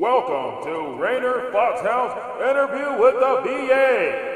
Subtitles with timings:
[0.00, 4.29] Welcome to Raynor Foxhound Interview with the VA.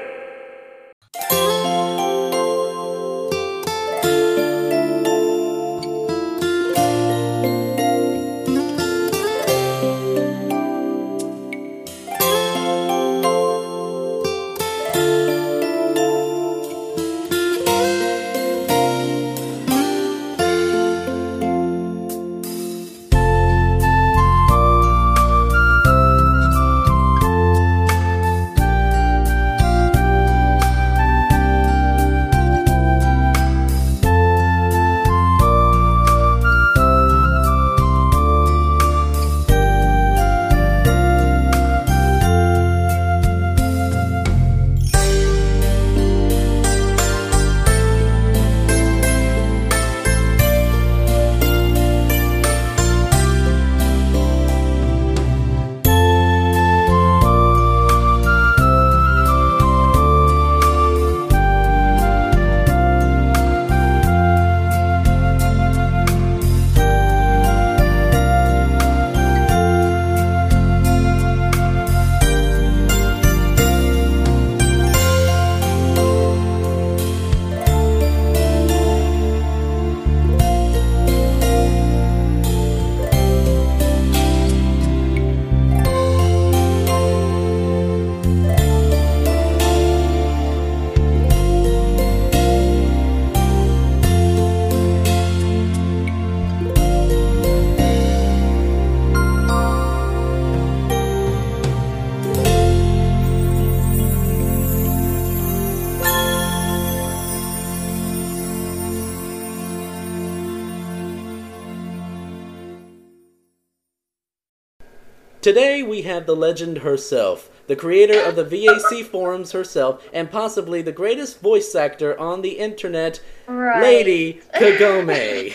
[115.44, 120.80] Today we have the legend herself, the creator of the VAC forums herself, and possibly
[120.80, 123.82] the greatest voice actor on the internet, Right.
[123.82, 125.54] Lady Kagome,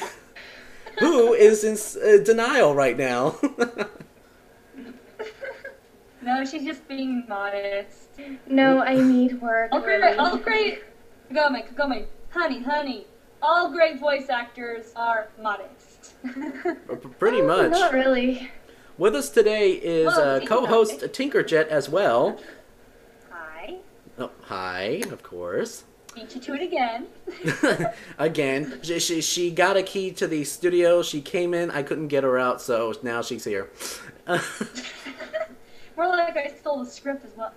[1.00, 3.36] who is in uh, denial right now.
[6.22, 8.10] No, she's just being modest.
[8.46, 9.72] No, I need work.
[9.72, 10.84] All great, all great.
[11.32, 13.08] Kagome, Kagome, honey, honey.
[13.42, 16.14] All great voice actors are modest.
[17.20, 17.72] Pretty Oh, much.
[17.72, 18.52] Not really.
[19.00, 21.14] With us today is uh, co-host Jet.
[21.14, 22.38] Tinker Jet as well.
[23.32, 23.78] Hi.
[24.18, 25.86] Oh, hi, of course.
[26.14, 27.08] Beat you to it again.
[28.18, 31.02] Again, she, she she got a key to the studio.
[31.02, 31.72] She came in.
[31.72, 33.70] I couldn't get her out, so now she's here.
[34.28, 34.42] More
[36.08, 37.54] like I stole the script as well.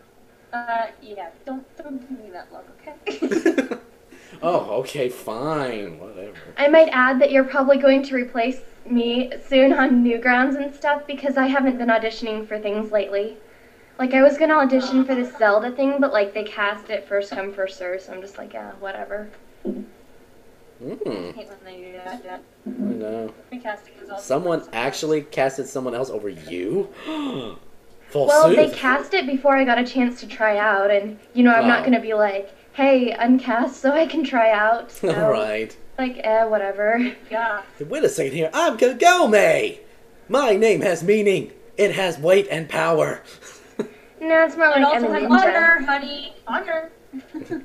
[0.52, 1.30] Uh, yeah.
[1.44, 3.78] Don't don't give me that look, okay?
[4.42, 6.36] oh, okay, fine, whatever.
[6.56, 11.06] I might add that you're probably going to replace me soon on Newgrounds and stuff
[11.06, 13.36] because I haven't been auditioning for things lately.
[13.98, 17.30] Like I was gonna audition for this Zelda thing, but like they cast it first
[17.30, 19.28] come first serve, so I'm just like, yeah, whatever.
[20.82, 22.22] Mm, I hate when they do that.
[22.24, 22.38] Yeah.
[22.66, 23.34] I know.
[23.52, 24.74] Also Someone sometimes.
[24.84, 26.88] actually casted someone else over you.
[28.08, 28.76] Full Well, they suit.
[28.76, 31.68] cast it before I got a chance to try out, and you know I'm Wow.
[31.68, 34.90] not gonna be like, hey, uncast so I can try out.
[34.90, 35.76] So, All right.
[35.98, 37.14] Like, eh, whatever.
[37.30, 37.62] Yeah.
[37.80, 38.50] Wait a second here.
[38.52, 39.78] I'm Kagome.
[40.28, 41.52] My name has meaning.
[41.76, 43.22] It has weight and power.
[44.20, 46.32] No, it's more And like also I'm has honor, honey.
[46.46, 46.92] Honor.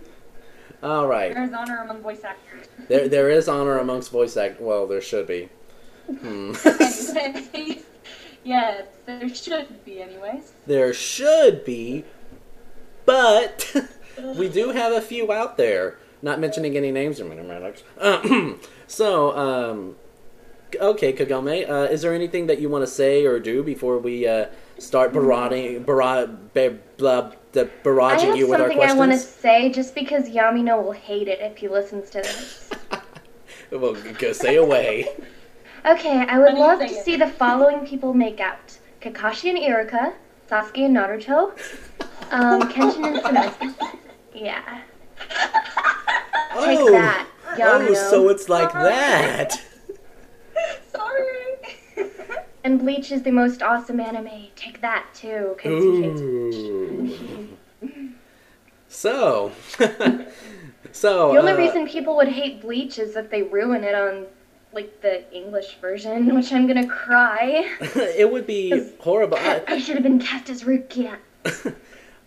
[0.84, 1.32] All right.
[1.32, 2.66] There is honor among voice actors.
[2.88, 4.60] There, there is honor amongst voice act.
[4.60, 5.50] Well, there should be.
[6.08, 6.54] Hmm.
[8.44, 10.54] yes, there should be, anyways.
[10.66, 12.06] there should be,
[13.06, 13.72] but
[14.36, 16.00] we do have a few out there.
[16.22, 17.84] Not mentioning any names or mathematics.
[18.88, 19.96] so, um,
[20.76, 24.28] okay, Kagome, uh, is there anything that you want to say or do before we
[24.28, 24.48] uh,
[24.80, 29.12] start barraging, barra- ba- blah, the I barraging have you with our something I want
[29.12, 32.70] to say just because Yamino will hate it if he listens to this.
[33.72, 35.08] well, go say away.
[35.86, 37.06] Okay, I would How do you love to it?
[37.06, 40.14] see the following people make out Kakashi and Iruka,
[40.50, 41.52] Sasuke and Naruto,
[42.32, 43.76] um, Kenshin and Tsunade.
[44.34, 44.82] Yeah.
[45.30, 47.90] Take oh, that, Yamino.
[47.90, 49.62] oh, so it's like that.
[50.92, 52.12] Sorry.
[52.64, 54.48] And Bleach is the most awesome anime.
[54.56, 55.56] Take that too.
[55.66, 57.58] Ooh.
[58.90, 59.52] So,
[60.92, 64.26] so The only uh, reason people would hate Bleach is if they ruin it on
[64.74, 67.70] like the English version, which I'm gonna cry.
[67.80, 69.38] it would be horrible.
[69.38, 71.18] I, I should have been cast as Rukia.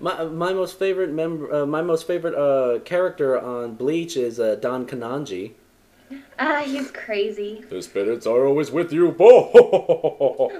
[0.00, 4.54] My my most favorite member, uh, my most favorite uh, character on Bleach is uh,
[4.54, 5.52] Don Kanonji.
[6.38, 7.62] Ah, he's crazy.
[7.68, 9.12] The spirits are always with you.
[9.18, 10.50] Bo!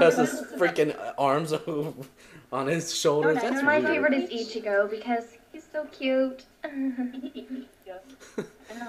[0.00, 1.52] Has his freaking arms
[2.52, 3.38] on his shoulders.
[3.38, 3.90] Okay, That's My weird.
[3.90, 6.44] favorite is Ichigo because he's so cute.
[6.64, 6.94] I know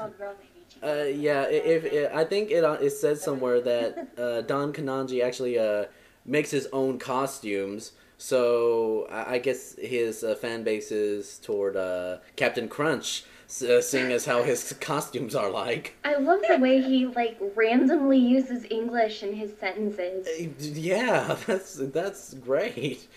[0.05, 0.81] a girl named Ichigo.
[0.81, 4.73] Uh, yeah, i- if, if I think it uh, it says somewhere that uh, Don
[4.73, 5.85] Kanonji actually uh,
[6.25, 7.91] makes his own costumes.
[8.19, 14.25] So I, guess his uh, fan base is toward uh, Captain Crunch, uh, seeing as
[14.25, 15.95] how his costumes are like.
[16.03, 20.27] I love the way he like randomly uses English in his sentences.
[20.27, 23.07] Uh, Yeah, that's that's great.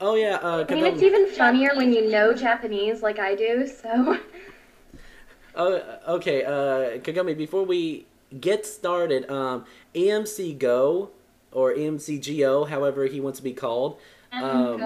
[0.00, 3.64] Oh yeah, uh, I mean, it's even funnier when you know Japanese like I do.
[3.64, 4.18] So
[5.54, 7.36] Oh, okay, uh, Kagome.
[7.38, 8.06] Before we
[8.40, 11.10] get started, um, AMC Go
[11.52, 13.98] or AMC Go, however he wants to be called,
[14.32, 14.82] um,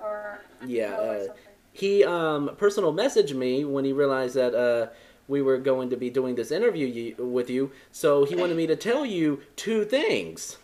[0.00, 1.26] or yeah, uh,
[1.72, 4.88] he um, personal messaged me when he realized that uh,
[5.28, 7.70] we were going to be doing this interview y- with you.
[7.92, 10.58] So he wanted me to tell you two things,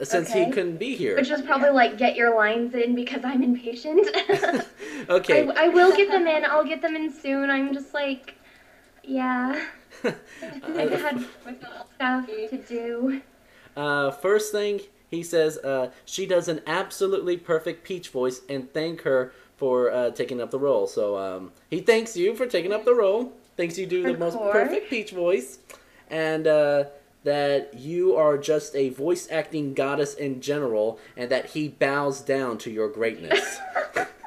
[0.00, 1.16] uh, since he couldn't be here.
[1.16, 4.06] which is probably like get your lines in because I'm impatient.
[5.08, 5.48] okay.
[5.48, 6.44] I, I will get them in.
[6.44, 7.50] I'll get them in soon.
[7.50, 8.34] I'm just like,
[9.02, 9.64] yeah,
[10.04, 10.10] I
[10.70, 11.24] had
[11.94, 13.22] stuff to do.
[13.76, 19.02] Uh, first thing he says, uh, she does an absolutely perfect Peach voice, and thank
[19.02, 20.86] her for uh, taking up the role.
[20.86, 23.32] So um, he thanks you for taking up the role.
[23.56, 24.52] Thinks you do the Of most course.
[24.52, 25.58] perfect Peach voice,
[26.10, 26.84] and uh,
[27.24, 32.58] that you are just a voice acting goddess in general, and that he bows down
[32.58, 33.58] to your greatness.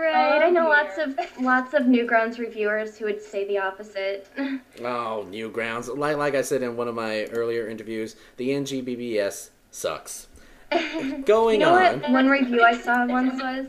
[0.00, 0.42] Right.
[0.42, 4.28] I know Oh, lots of lots of Newgrounds reviewers who would say the opposite.
[4.38, 5.96] oh, Newgrounds!
[5.96, 10.28] Like like I said in one of my earlier interviews, the NGBBS sucks.
[11.24, 12.00] Going you know on.
[12.00, 13.66] what one review I saw once was?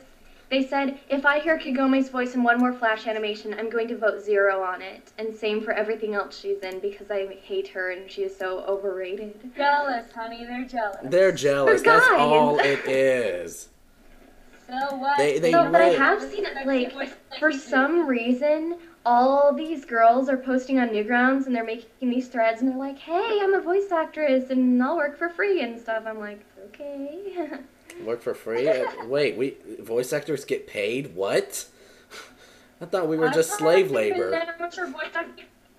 [0.50, 3.98] They said, if I hear Kagome's voice in one more Flash animation, I'm going to
[3.98, 5.12] vote zero on it.
[5.18, 8.60] And same for everything else she's in because I hate her and she is so
[8.66, 9.54] overrated.
[9.58, 10.46] Jealous, honey.
[10.46, 10.98] They're jealous.
[11.04, 11.82] They're jealous.
[11.82, 12.20] That's guys.
[12.20, 13.70] all it is.
[14.68, 15.18] So what?
[15.18, 16.94] They- they No, but I have seen it, like,
[17.40, 22.62] for some reason, all these girls are posting on Newgrounds and they're making these threads
[22.62, 26.04] and they're like, hey, I'm a voice actress and I'll work for free and stuff.
[26.08, 27.50] I'm like, okay.
[28.04, 28.68] Work for free?
[28.68, 31.16] Uh, Wait, we voice actors get paid?
[31.16, 31.66] What?
[32.82, 34.32] I thought we were just slave labor.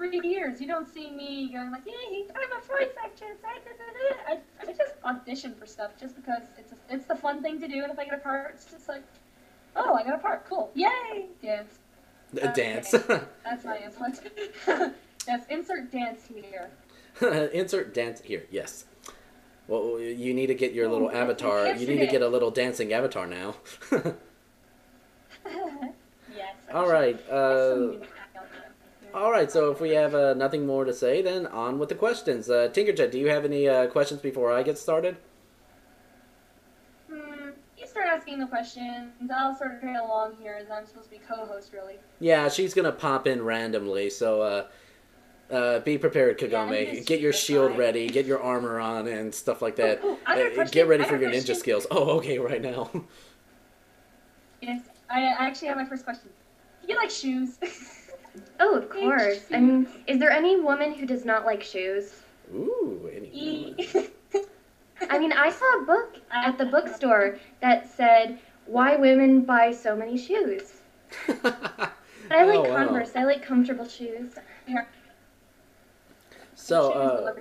[0.00, 0.60] I've been an amateur voice actor for three years.
[0.60, 4.34] You don't see me going like, "Yay, I'm a voice actress." I, da, da, da."
[4.34, 7.68] I, I just audition for stuff just because it's a, it's the fun thing to
[7.68, 9.02] do, and if I get a part, it's just like,
[9.74, 11.78] "Oh, I got a part, cool, yay!" Dance.
[12.42, 12.90] A dance.
[12.90, 14.12] That's my answer.
[15.26, 16.70] yes, insert dance here.
[17.54, 18.44] Insert dance here.
[18.50, 18.84] Yes.
[19.68, 21.68] Well, you need to get your little Oh, avatar.
[21.74, 23.54] You need to get a little dancing avatar now.
[26.34, 26.54] yes.
[26.74, 27.18] All right.
[27.30, 28.08] Uh, should do that.
[29.16, 29.50] All right.
[29.50, 32.50] So if we have uh, nothing more to say, then on with the questions.
[32.50, 35.16] Uh, Tinker Jet, do you have any uh, questions before I get started?
[37.10, 37.48] Hmm,
[37.78, 39.10] you start asking the questions.
[39.34, 41.94] I'll sort of trail along here as I'm supposed to be co-host, really.
[42.20, 44.10] Yeah, she's gonna pop in randomly.
[44.10, 44.66] So uh,
[45.50, 47.06] uh, be prepared, Yeah, Kagome.
[47.06, 47.78] get your shield fine.
[47.80, 48.08] ready.
[48.08, 50.00] Get your armor on and stuff like that.
[50.02, 51.86] Oh, oh, I got a Uh, get ready for your ninja skills.
[51.90, 52.90] Oh, okay, right now.
[54.60, 56.28] Yes, I, I actually have my first question.
[56.82, 57.56] Do you like shoes?
[58.60, 59.40] oh, of course.
[59.52, 62.22] I mean, is there any woman who does not like shoes?
[62.54, 63.74] Ooh, any E-
[65.10, 69.94] I mean, I saw a book at the bookstore that said, Why Women Buy So
[69.96, 70.80] Many Shoes.
[71.26, 71.44] But
[72.30, 72.84] I like Oh, wow.
[72.84, 73.12] Converse.
[73.14, 74.32] I like comfortable shoes.
[76.54, 77.32] So, uh,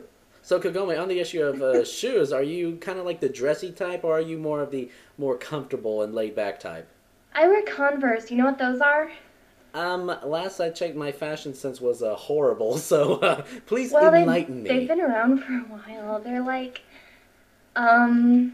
[0.42, 3.72] so Kagome, on the issue of uh, shoes, are you kind of like the dressy
[3.72, 6.88] type, or are you more of the more comfortable and laid back type?
[7.34, 8.30] I wear Converse.
[8.30, 9.12] You know what those are?
[9.76, 12.78] Um, last I checked, my fashion sense was uh, horrible.
[12.86, 14.70] So, uh, please Well, they've, enlighten me.
[14.70, 16.20] they've been around for a while.
[16.20, 16.82] They're like,
[17.76, 18.54] um,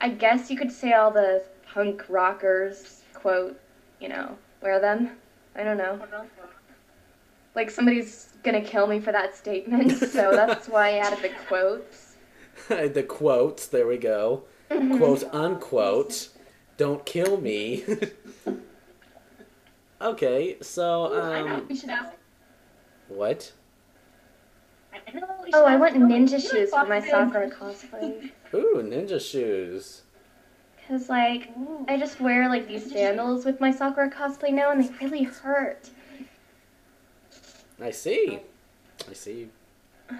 [0.00, 3.60] I guess you could say all the punk rockers, quote,
[4.00, 5.10] you know, wear them.
[5.54, 6.00] I don't know.
[7.54, 12.16] Like somebody's gonna kill me for that statement, so that's why I added the quotes.
[12.68, 13.66] the quotes.
[13.68, 14.44] There we go.
[14.68, 16.28] Quote unquote.
[16.78, 17.84] Don't kill me.
[20.02, 22.12] Okay, so I know um, we should ask.
[23.08, 23.52] what?
[24.92, 28.30] I know we should Oh, I want ninja Do shoes for my like Sakura cosplay.
[28.54, 30.02] Ooh, ninja shoes.
[30.88, 31.50] Cause like,
[31.88, 35.90] I just wear like these sandals with my Sakura cosplay now, and they really hurt.
[37.80, 38.40] I see.
[39.08, 39.48] I see.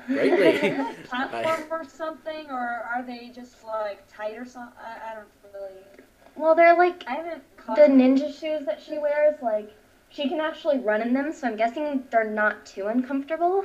[0.06, 0.70] Greatly.
[1.04, 4.78] platform or something, or are they just like tight or something?
[4.80, 6.01] I, I don't really.
[6.36, 7.42] Well, they're like I haven't.
[7.56, 9.70] Caught the ninja shoes that she wears, like
[10.08, 13.64] she can actually run in them, so I'm guessing they're not too uncomfortable.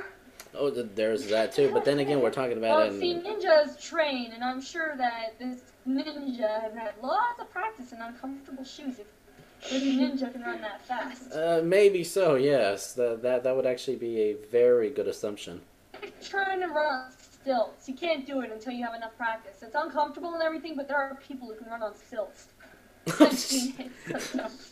[0.54, 1.70] Oh, there's that too.
[1.72, 3.00] But then again, we're talking about Well, in.
[3.00, 8.00] see, ninjas train, and I'm sure that this ninja has had lots of practice in
[8.00, 9.00] uncomfortable shoes.
[9.00, 9.06] If
[9.68, 12.36] this ninja can run that fast, Uh, maybe so.
[12.36, 15.60] Yes, that that that would actually be a very good assumption.
[16.22, 19.60] trying to run on stilts, you can't do it until you have enough practice.
[19.62, 22.46] It's uncomfortable and everything, but there are people who can run on stilts.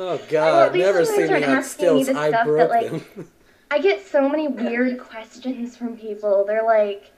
[0.00, 2.18] Oh God, at least never you seen guys me aren't on asking me stilts.
[2.18, 3.28] the I stuff that, broke like, them.
[3.68, 6.44] I get so many weird questions from people.
[6.46, 7.10] They're like,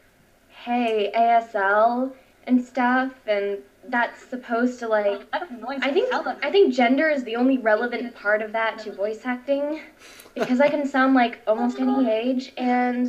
[0.49, 2.13] "Hey, ASL
[2.47, 3.59] and stuff," and
[3.89, 5.27] that's supposed to like.
[5.35, 5.43] I.
[5.83, 9.83] I think I think gender is the only relevant part of that to voice acting,
[10.35, 13.09] because I can sound like almost any age, and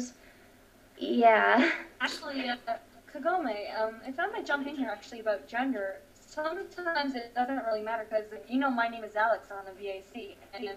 [0.97, 1.71] yeah.
[2.01, 2.55] Actually, uh,
[3.13, 5.99] Kagome, um, if I might jump in here actually about gender,
[6.31, 10.35] sometimes it doesn't really matter because you know my name is Alex on the VAC,
[10.53, 10.69] and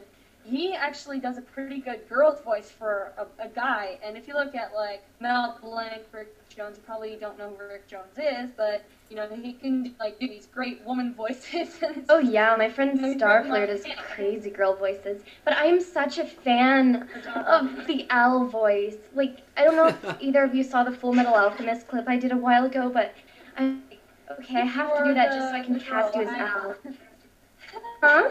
[0.44, 3.99] he actually does a pretty good girl's voice for a, a guy.
[4.04, 7.64] And if you look at like Mel Blanc, Rick Jones, you probably don't know who
[7.64, 11.82] Rick Jones is, but you know he can like do these great woman voices.
[12.08, 16.26] Oh yeah, my friend Maybe Starflare does crazy girl voices, but I am such a
[16.26, 17.08] fan
[17.46, 18.96] of the owl voice.
[19.14, 22.16] Like, I don't know if either of you saw the Full Metal Alchemist clip I
[22.18, 23.14] did a while ago, but
[23.56, 23.76] I
[24.31, 26.75] okay, I have to do that just so I can cast you as Al.
[28.00, 28.28] Huh?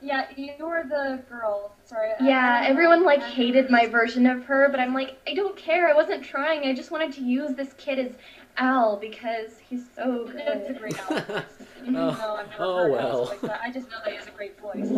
[0.00, 1.74] Yeah, you were the girl.
[1.84, 2.10] Sorry.
[2.20, 5.56] Yeah, I don't everyone like hated my version of her, but I'm like, I don't
[5.56, 5.88] care.
[5.88, 6.60] I wasn't trying.
[6.68, 8.12] I just wanted to use this kid as
[8.56, 10.40] Al because he's so good.
[10.40, 10.80] It's a good.
[10.80, 11.44] great voice.
[11.82, 13.06] Even Oh, though I've never oh, heard well.
[13.28, 14.90] Al's voice, I just know that he has a great voice.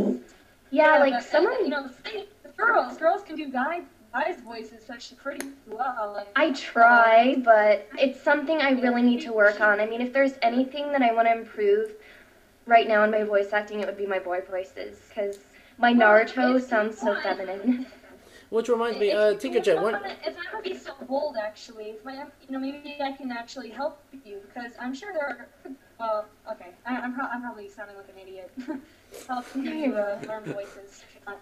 [0.71, 5.19] Yeah, but, like someone You know, see, girls, girls can do guy guys' voices actually
[5.19, 6.12] pretty well.
[6.17, 9.81] Like, I try, but it's something I really need to work on.
[9.81, 11.93] I mean, if there's anything that I want to improve
[12.67, 15.38] right now in my voice acting, it would be my boy voices, because
[15.79, 17.87] my Naruto sounds so feminine.
[18.50, 20.93] Which reminds me, If uh, you- Tinker Jet, if I'm- If I would be so
[21.07, 25.12] bold, actually, if my, you know, maybe I can actually help you because I'm sure
[25.12, 25.23] there
[25.64, 25.73] are.
[26.00, 28.50] Well, okay, I, I'm, pro- I'm probably sounding like an idiot.
[29.29, 31.33] Helping you uh, learn voices, uh,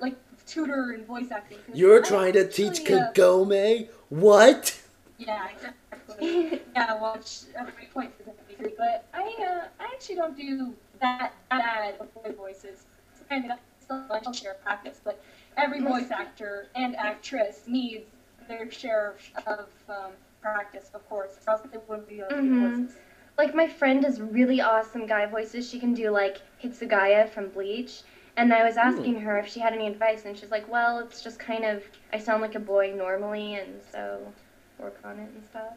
[0.00, 1.58] like tutor in voice acting.
[1.66, 3.88] 'cause you're I trying to teach actually, uh, Kagome?
[4.10, 4.80] What?
[5.18, 6.62] Yeah, exactly.
[6.74, 8.72] yeah, well, it's a point for that to.
[8.76, 12.84] But I, uh, I actually don't do that bad of boy voices.
[13.30, 15.20] I mean, that's still a share of practice, but
[15.56, 18.06] every voice actor and actress needs
[18.48, 22.34] their share of, of um, practice, of course, or else they wouldn't be able to
[22.36, 22.76] do Mhm.
[22.78, 22.96] voices.
[23.36, 25.68] like my friend does really awesome guy voices.
[25.68, 28.02] She can do like Hitsugaya from Bleach.
[28.36, 31.22] And I was asking her if she had any advice, and she's like, "Well, it's
[31.22, 34.32] just kind of I sound like a boy normally, and so
[34.78, 35.74] work on it and stuff."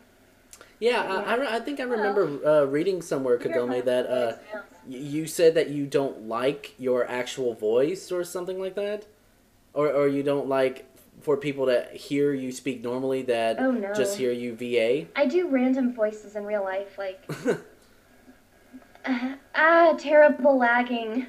[0.79, 4.37] Yeah, I, I, re- I think I remember uh, reading somewhere, Kagome, that uh,
[4.87, 9.05] you said that you don't like your actual voice or something like that,
[9.73, 10.85] or or you don't like
[11.21, 13.93] for people to hear you speak normally that Oh no.
[13.93, 15.07] just hear you VA.
[15.15, 17.55] I do random voices in real life, like uh,
[19.55, 21.27] ah, terrible lagging.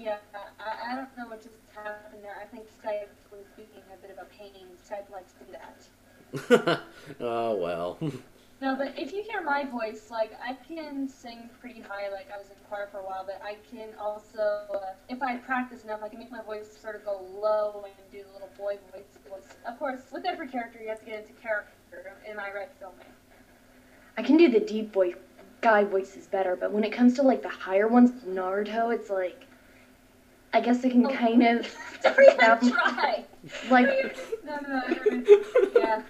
[0.00, 0.16] Yeah,
[0.58, 2.36] I, I don't know what just happened there.
[2.40, 4.66] I think Skype was being a bit of a pain.
[4.82, 6.80] Skype likes to do that.
[7.20, 7.98] oh well.
[8.62, 12.36] No, but if you hear my voice, like I can sing pretty high, like I
[12.36, 16.00] was in choir for a while, but I can also, uh, if I practice enough,
[16.02, 19.06] I can make my voice sort of go low and do the little boy voice.
[19.30, 19.56] voice.
[19.66, 22.12] Of course, with every character, you have to get into character.
[22.28, 23.06] Am I right, filming?
[24.18, 25.14] I can do the deep voice
[25.62, 29.46] guy voices better, but when it comes to like the higher ones, Naruto, it's like
[30.52, 31.10] I guess I can Oh.
[31.10, 33.24] kind of Don't even sound try.
[33.70, 33.86] like
[34.44, 34.82] No, no, no.
[34.88, 36.02] I don't- Yeah.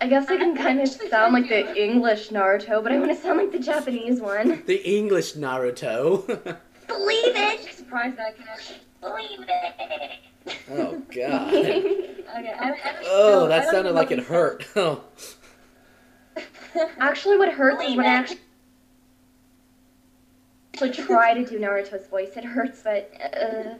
[0.00, 1.80] I guess I can kind of sound like the.
[1.80, 4.62] English Naruto, but I want to sound like the Japanese one.
[4.66, 6.26] the English Naruto.
[6.88, 7.36] Believe I'm it.
[7.60, 8.78] actually surprised that I can actually.
[9.00, 10.56] Believe it.
[10.70, 11.54] oh God.
[11.54, 12.24] Okay.
[12.32, 12.74] I, I,
[13.06, 14.66] Oh, I that don't sounded like it hurt.
[14.76, 15.02] Oh.
[16.98, 18.38] Actually, what hurts is when I actually
[20.74, 22.36] actually try to do Naruto's voice.
[22.36, 23.74] It hurts, but uh,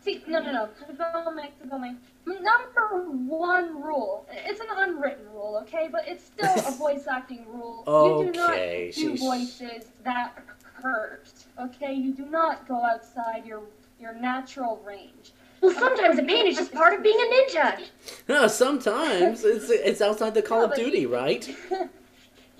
[0.00, 0.68] See, no, no, no.
[0.90, 1.96] Kagome, Kagome.
[2.26, 4.26] Number one rule.
[4.32, 5.88] It's an unwritten rule, okay?
[5.92, 7.84] But it's still a voice acting rule.
[7.86, 10.42] You do not do she's- voices that
[10.74, 11.28] hurt,
[11.60, 11.92] okay?
[11.92, 13.62] You do not go outside your
[14.00, 15.30] your natural range.
[15.60, 17.82] well, sometimes the pain is just part of being a ninja.
[18.28, 21.48] No, sometimes it's it's outside the Call No, of Duty, right?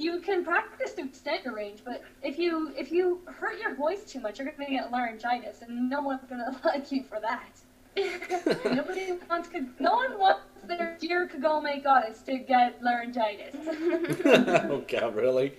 [0.02, 4.02] You can practice to extend your range, but if you if you hurt your voice
[4.04, 7.60] too much, you're gonna get laryngitis, and no one's gonna like you for that.
[8.64, 13.54] Nobody wants Ka- no one wants their dear Kagome goddess to get laryngitis.
[14.24, 15.52] oh God, really?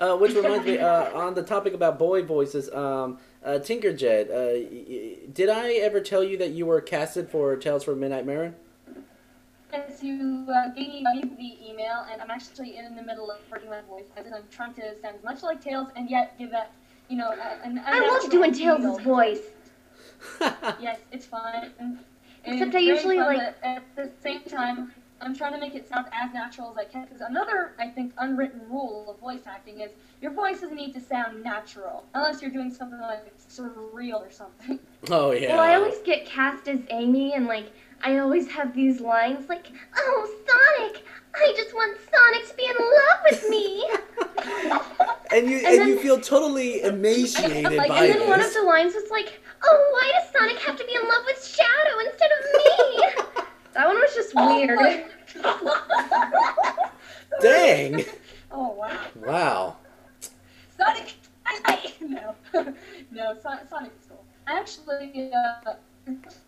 [0.00, 3.92] Uh, which reminds me, uh, on the topic about boy voices, um, uh, Uh, Tinker
[3.92, 7.84] Jet, uh, y- y- did I ever tell you that you were casted for Tales
[7.84, 8.54] from Midnight Marin?
[9.72, 13.68] Yes, you uh, gave me the email, and I'm actually in the middle of working
[13.68, 16.72] my voice, and I'm trying to sound as much like Tails and yet give that,
[17.08, 18.78] you know, a, an, a I love natural doing feel.
[18.78, 19.40] Tails' voice.
[20.80, 21.70] Yes, it's fun.
[21.78, 21.98] And
[22.44, 25.88] Except it's I usually, fun, like- at the same time, I'm trying to make it
[25.88, 27.04] sound as natural as I can.
[27.04, 29.90] Because another, I think, unwritten rule of voice acting is
[30.22, 34.78] your voice doesn't need to sound natural unless you're doing something like surreal or something.
[35.10, 35.56] oh yeah.
[35.56, 37.66] Well, I always get cast as Amy, and like
[38.02, 41.02] I always have these lines like, "Oh, Sonic,
[41.34, 43.84] I just want Sonic to be in love with me."
[45.36, 48.62] and you and, and you feel totally emaciated Like, by and then one of the
[48.62, 52.30] lines was like, "Oh, why does Sonic have to be in love with Shadow instead
[52.30, 53.02] of me?"
[53.74, 54.78] that one was just weird.
[57.40, 58.04] Dang!
[58.50, 58.98] oh wow.
[59.16, 59.76] Wow.
[60.76, 61.14] Sonic!
[61.44, 62.34] I, I, no.
[63.10, 64.24] no, Son- Sonic is cool.
[64.46, 65.74] Actually, uh,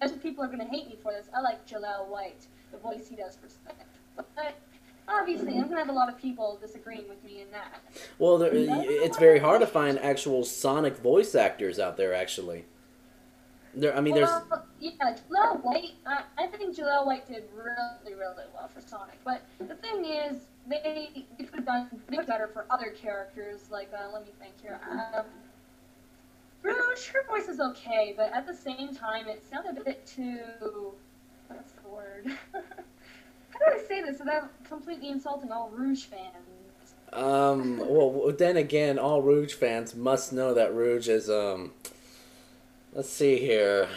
[0.00, 3.08] as people are going to hate me for this, I like Jaleel White, the voice
[3.08, 3.86] he does for Sonic.
[4.16, 4.54] But
[5.08, 7.80] obviously, I'm going to have a lot of people disagreeing with me in that.
[8.18, 12.14] Well, there, it's very hard to find actual Sonic voice actors out there.
[12.14, 12.64] Actually,
[13.74, 13.96] there.
[13.96, 14.28] I mean, there's.
[14.28, 19.18] Well, yeah, Jaleel White, I, I think Jaleel White did really, really well for Sonic.
[19.24, 20.36] But the thing is,
[20.68, 23.68] they, they could have done they could have better for other characters.
[23.70, 24.80] Like, uh, let me think here.
[24.90, 25.24] Um,
[26.62, 30.38] Rouge, her voice is okay, but at the same time, it sounded a bit too.
[31.48, 32.26] What's the word?
[32.52, 36.94] How do I say this without completely insulting all Rouge fans?
[37.12, 37.78] Um.
[37.78, 41.28] Well, then again, all Rouge fans must know that Rouge is.
[41.28, 41.72] Um.
[42.92, 43.88] Let's see here.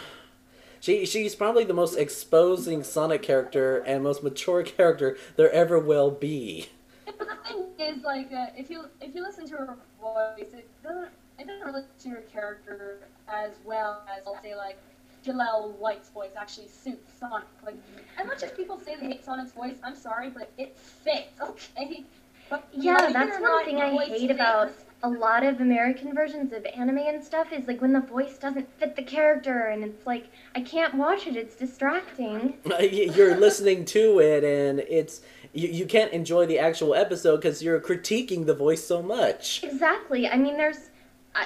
[0.80, 6.10] She she's probably the most exposing Sonic character and most mature character there ever will
[6.10, 6.68] be.
[7.06, 10.68] But the thing is, like, uh, if you if you listen to her voice, it
[10.82, 12.98] doesn't it doesn't relate to her character
[13.28, 14.78] as well as I'll say like
[15.24, 17.46] Jaleel White's voice actually suits Sonic.
[17.64, 17.76] Like,
[18.18, 21.40] as much as people say they hate Sonic's voice, I'm sorry, but it fits.
[21.40, 22.04] Okay.
[22.50, 24.70] But Yeah, that's one thing I voice hate about
[25.02, 28.68] a lot of American versions of anime and stuff is like when the voice doesn't
[28.78, 31.36] fit the character, and it's like I can't watch it.
[31.36, 32.58] It's distracting.
[32.80, 35.22] You're listening to it, and it's
[35.54, 39.62] you, you can't enjoy the actual episode because you're critiquing the voice so much.
[39.62, 40.28] Exactly.
[40.28, 40.90] I mean, there's,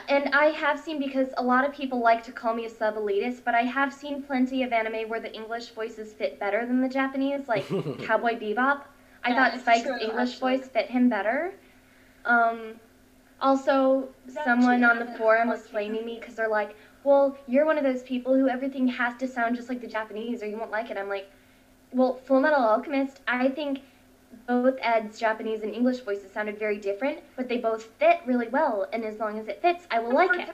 [0.08, 2.96] and I have seen because a lot of people like to call me a sub
[2.96, 6.80] elitist, but I have seen plenty of anime where the English voices fit better than
[6.80, 7.64] the Japanese, like
[7.98, 8.82] Cowboy Bebop.
[9.24, 10.56] I Yeah, thought Spike's true, English actually.
[10.58, 11.54] voice fit him better.
[12.24, 12.80] Um,
[13.40, 17.64] also, That's someone on the forum was that's blaming me because they're like, "Well, you're
[17.66, 20.56] one of those people who everything has to sound just like the Japanese, or you
[20.58, 21.28] won't like it." I'm like,
[21.92, 23.80] "Well, Full Metal Alchemist, I think."
[24.48, 28.88] Both Ed's Japanese and English voices sounded very different, but they both fit really well,
[28.94, 30.48] and as long as it fits, I will like it.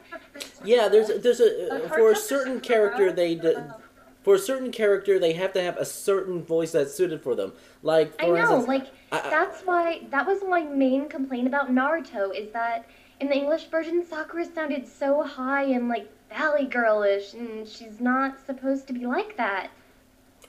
[0.65, 3.63] Yeah, there's there's a Uh, for a certain character- character they d- uh,
[4.25, 7.53] for a certain character they have to have a certain voice that's suited for them.
[7.85, 11.47] Like I for know, instance, like I- I- that's why that was my main complaint
[11.47, 12.85] about Naruto is that
[13.21, 18.45] in the English version Sakura sounded so high and like valley girlish, and she's not
[18.45, 19.69] supposed to be like that.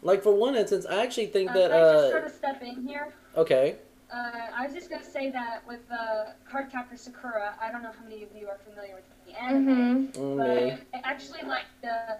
[0.06, 2.32] Like for one instance, I actually think uh, that can I just sort uh of
[2.32, 3.12] step in here?
[3.36, 3.78] okay.
[4.14, 7.92] Uh, I was just gonna say that with the card captor Sakura, I don't know
[7.92, 10.22] how many of you are familiar with the anime, Mm-hmm.
[10.22, 10.98] Mm, but.
[10.98, 12.20] I actually like the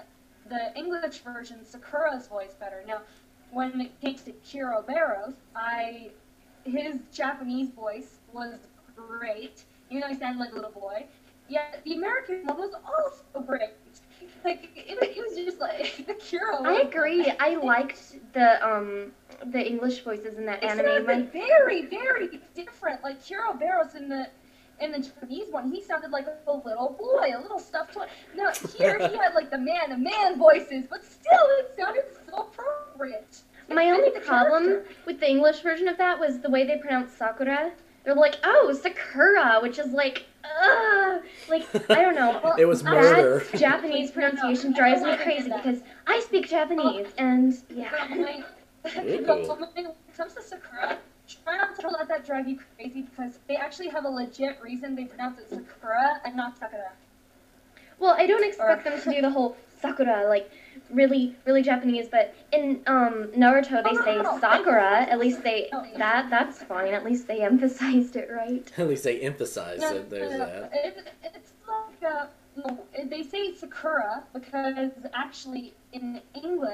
[0.50, 2.84] the English version Sakura's voice better.
[2.88, 3.02] Now,
[3.52, 6.10] when it came to Kerberos, I
[6.66, 8.56] his Japanese voice was
[8.96, 9.64] great.
[9.92, 11.06] You know, he sounded like a little boy.
[11.48, 13.70] Yet the American one was also great.
[14.46, 16.64] Like it, it was just like the Kiro.
[16.66, 17.32] I agree.
[17.40, 18.00] I liked
[18.34, 19.12] the um
[19.48, 20.86] the English voices in that It anime.
[20.86, 23.04] sounded very, very different.
[23.04, 24.28] Like Kerberos in the
[24.80, 26.36] in the Japanese one, he sounded like a
[26.68, 28.06] little boy, a little stuffed toy.
[28.36, 32.44] Now here he had like the man, the man voices, but still it sounded so
[32.44, 33.42] appropriate.
[33.70, 34.94] My only problem character.
[35.08, 37.72] with the English version of that was the way they pronounced Sakura.
[38.04, 40.26] They're like, oh, Sakura, which is like,
[40.64, 41.22] ugh.
[41.50, 42.40] Like, I don't know.
[42.44, 43.46] Well, It was that murder.
[43.56, 47.92] Japanese pronunciation drives me crazy because I speak Japanese, and yeah.
[48.10, 48.44] when-
[49.08, 49.24] Ew.
[49.26, 50.98] when it comes to Sakura,
[51.44, 54.96] try not to let that drive you crazy because they actually have a legit reason
[54.96, 56.92] they pronounce it Sakura and not Sakura.
[57.98, 60.52] Well, I don't expect them to do the whole Sakura, like,
[60.90, 65.06] really, really Japanese, but in um, Naruto they say Sakura.
[65.10, 66.94] At least they, that, that's fine.
[66.94, 68.72] At least they emphasized it right.
[68.78, 70.46] At least they emphasize No, that there's no, no.
[70.46, 70.72] that.
[70.74, 72.26] It, it's like uh,
[72.58, 76.74] no, they say Sakura because actually in English,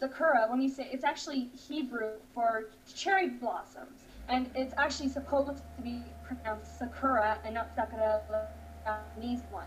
[0.00, 5.82] Sakura, when you say it's actually Hebrew for cherry blossoms, and it's actually supposed to
[5.82, 8.46] be pronounced Sakura and not Sakura, the
[8.84, 9.66] Japanese one.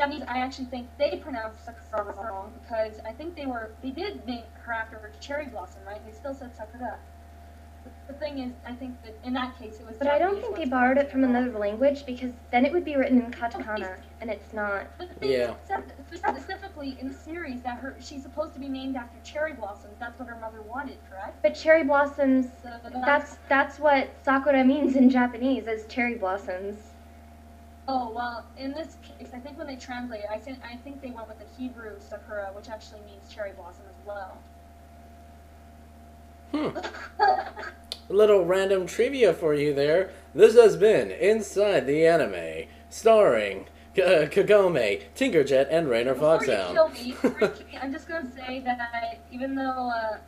[0.00, 4.24] Japanese, I actually think they pronounced Sakura wrong because I think they were they did
[4.26, 6.04] name her after Cherry Blossom, right?
[6.06, 6.96] They still said Sakura.
[7.84, 9.96] But the thing is, I think that in that case it was.
[9.98, 12.96] But I don't think they borrowed it from another language because then it would be
[12.96, 14.86] written in oh, katakana, and it's not.
[14.96, 15.50] But the thing Yeah.
[15.50, 19.96] except- specifically in the series, that her she's supposed to be named after cherry blossoms.
[19.98, 21.42] That's what her mother wanted, correct?
[21.42, 22.70] But cherry blossoms, So
[23.04, 26.89] that's that's what sakura means in Japanese as cherry blossoms.
[27.92, 31.10] Oh well, in this case, I think when they translate, I think I think they
[31.10, 34.38] went with the Hebrew sakura, which actually means cherry blossom as well.
[36.52, 36.78] Hmm.
[38.10, 40.10] A little random trivia for you there.
[40.36, 46.46] This has been Inside the Anime, starring K- Kagome, Tinker Jet, and Raynor Before you
[46.46, 46.74] Foxhound.
[46.74, 50.18] kill me, before you kill me, I'm just gonna say that even though, uh,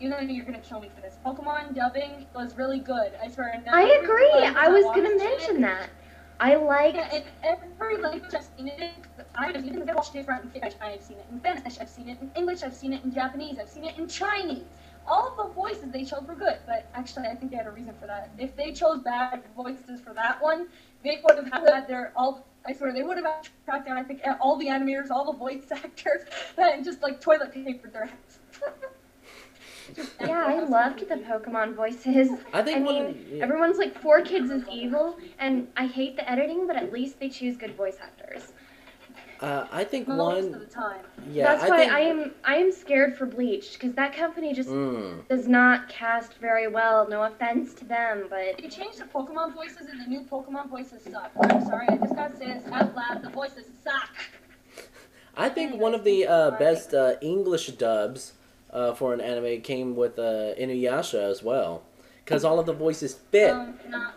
[0.00, 3.12] even though you're gonna kill me for this, Pokemon dubbing was really good.
[3.22, 3.62] I swear.
[3.72, 4.32] I agree.
[4.56, 5.90] I was gonna it- mention that.
[6.40, 6.94] I like.
[6.94, 8.92] Yeah, in every language I've seen it,
[9.34, 10.74] I've even watched it from Spanish.
[10.80, 11.78] I've seen it in Spanish.
[11.80, 12.62] I've seen it in English.
[12.62, 13.58] I've seen it in Japanese.
[13.58, 14.64] I've seen it in Chinese.
[15.06, 17.70] All of the voices they chose were good, but actually, I think they had a
[17.70, 18.30] reason for that.
[18.38, 20.68] If they chose bad voices for that one,
[21.02, 22.44] they would have had their all.
[22.66, 23.96] I swear, they would have tracked down.
[23.96, 26.22] I think all the animators, all the voice actors,
[26.56, 28.38] and just like toilet papered their heads.
[29.94, 32.28] Just- Yeah, I loved the Pokemon voices.
[32.52, 33.44] I think I one- mean, yeah.
[33.44, 37.56] everyone's like 4Kids is evil, and I hate the editing, but at least they choose
[37.56, 38.52] good voice actors.
[39.40, 40.16] Uh, I think one.
[40.18, 41.04] most of the time.
[41.30, 44.52] Yeah, That's I why think, I am I am scared for Bleach because that company
[44.52, 47.08] just Mm, does not cast very well.
[47.08, 51.02] No offense to them, but They changed the Pokemon voices, and the new Pokemon voices
[51.04, 51.30] suck.
[51.40, 53.22] I'm sorry, I just gotta say this out loud.
[53.22, 54.10] The voices suck.
[55.36, 58.32] I think one of the uh, best uh, English dubs
[58.78, 61.82] uh, for an anime came with uh, Inuyasha as well,
[62.24, 63.50] because all of the voices fit.
[63.50, 64.14] Um, not.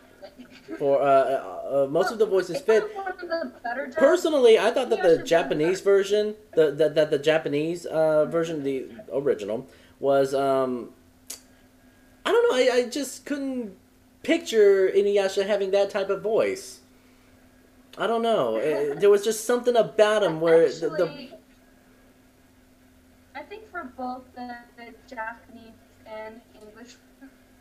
[0.78, 2.84] For uh, uh, uh, most of the voices fit.
[2.96, 3.96] not one of the.
[3.98, 8.88] Personally, I thought that the Japanese version, the the, the, the Japanese uh, version, the
[9.12, 9.68] original,
[10.00, 10.92] was um,
[12.26, 12.58] I don't know.
[12.58, 13.76] I, I just couldn't
[14.24, 16.82] picture Inuyasha having that type of voice.
[17.98, 18.56] I don't know.
[18.62, 21.41] Eh, there was just something about him where the, the Actually,
[23.42, 25.74] I think for both the, the Japanese
[26.06, 26.94] and English,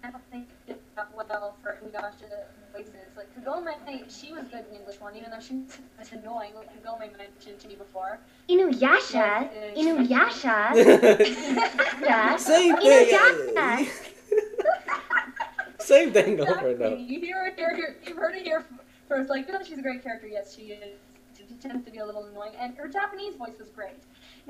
[0.04, 2.28] I don't think it did that well for Inuyasha
[2.70, 2.92] voices.
[3.16, 3.72] Like Kagome,
[4.10, 5.62] she was good in English one, even though she
[5.98, 8.18] was annoying, like Kagome mentioned to me before.
[8.50, 10.72] Inuyasha, uh, Inuyasha,
[12.02, 13.08] Inuyasha, same thing.
[13.08, 13.88] Inuyasha.
[15.78, 16.96] same thing over and over.
[16.96, 18.66] You hear it here, you've heard it here
[19.08, 19.30] first.
[19.30, 20.26] Like, no, she's a great character.
[20.26, 20.98] Yes, she is.
[21.38, 23.96] She tends to be a little annoying, and her Japanese voice was great.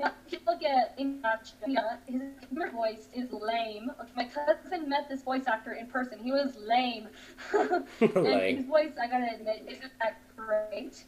[0.01, 3.91] Now, if you look at Inuyasha, his voice is lame.
[3.99, 6.17] Like, my cousin met this voice actor in person.
[6.19, 7.07] He was lame.
[7.53, 8.57] and Lame.
[8.57, 11.03] his voice, I gotta admit, isn't that great.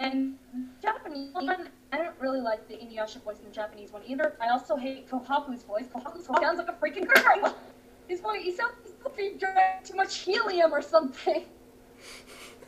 [0.00, 0.38] And
[0.80, 4.34] Japanese one, I don't really like the Inuyasha voice in the Japanese one either.
[4.40, 5.84] I also hate Kohaku's voice.
[5.94, 7.54] Kohaku's voice sounds like a freaking girl.
[8.08, 8.72] His voice, he sounds
[9.04, 11.44] like he drank too much helium or something.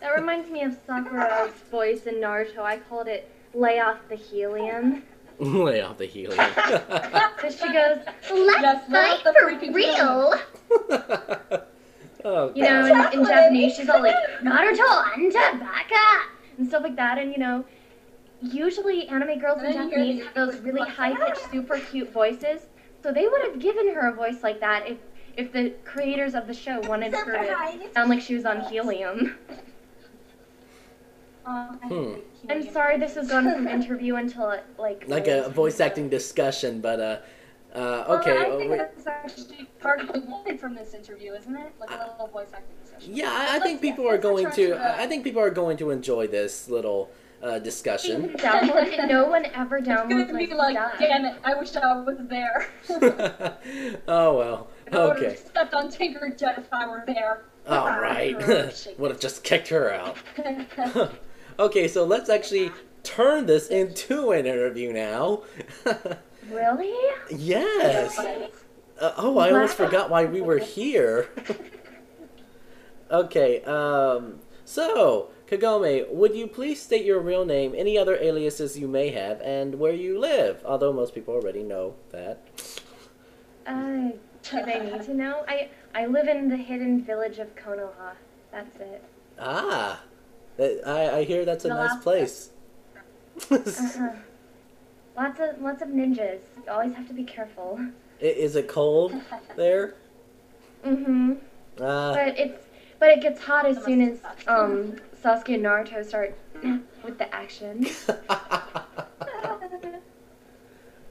[0.00, 2.60] That reminds me of Sakura's voice in Naruto.
[2.60, 5.02] I called it "lay off the helium."
[5.64, 6.38] Lay off the helium.
[7.40, 7.98] Because she goes,
[8.30, 10.34] "Let's Yes, lay off fight for real."
[12.26, 16.24] oh, You know, in, in Japanese, she's all like Naruto and Tabaka
[16.58, 17.16] and stuff like that.
[17.16, 17.64] And you know,
[18.42, 22.66] usually anime girls in And then Japanese have those really high pitched, super cute voices.
[23.02, 24.98] So they would have given her a voice like that if
[25.38, 29.38] if the creators of the show wanted her to sound like she was on helium.
[31.46, 32.12] Um, I Hmm.
[32.14, 36.80] hate I'm sorry, this has gone from interview until like like a voice acting discussion,
[36.80, 37.04] but uh,
[37.74, 38.36] uh, Well, okay.
[38.36, 38.78] I uh, think wait.
[38.78, 41.72] that's actually part of what wanted from this interview, isn't it?
[41.80, 43.14] Like a little voice acting session.
[43.16, 44.76] Yeah, I, I think Let's- people are going to.
[45.00, 47.10] I think people are going to enjoy this little
[47.42, 48.36] uh, discussion.
[49.08, 50.92] No one ever It's gonna be like, stuff.
[50.98, 52.68] damn it, I wish I was there.
[54.08, 54.68] oh well.
[54.92, 55.24] I would Okay.
[55.30, 57.44] have stepped on Tinker Jet if I were there.
[57.68, 58.36] All right.
[58.98, 60.16] Would have just kicked her out.
[61.58, 65.42] Okay, so let's actually turn this into an interview now.
[66.50, 66.92] Really?
[67.30, 68.18] yes.
[68.18, 71.28] Uh, oh, I almost forgot why we were here.
[73.10, 78.88] okay, um, so, Kagome, would you please state your real name, any other aliases you
[78.88, 80.62] may have, and where you live?
[80.64, 82.40] Although most people already know that.
[83.66, 84.10] Uh,
[84.42, 85.44] do they need to know?
[85.46, 88.14] I I live in the hidden village of Konoha.
[88.52, 89.04] That's it.
[89.38, 90.02] Ah,
[90.60, 92.50] I, I hear that's a The nice place.
[93.50, 94.10] Uh-huh.
[95.16, 96.40] Lots of lots of ninjas.
[96.56, 97.78] You always have to be careful.
[98.20, 99.14] I- Is it cold
[99.56, 99.94] there?
[100.84, 101.38] Mhm.
[101.80, 102.64] Uh, But it's
[102.98, 106.34] but it gets hot as soon as um Sasuke and Naruto start
[107.04, 107.86] with the action.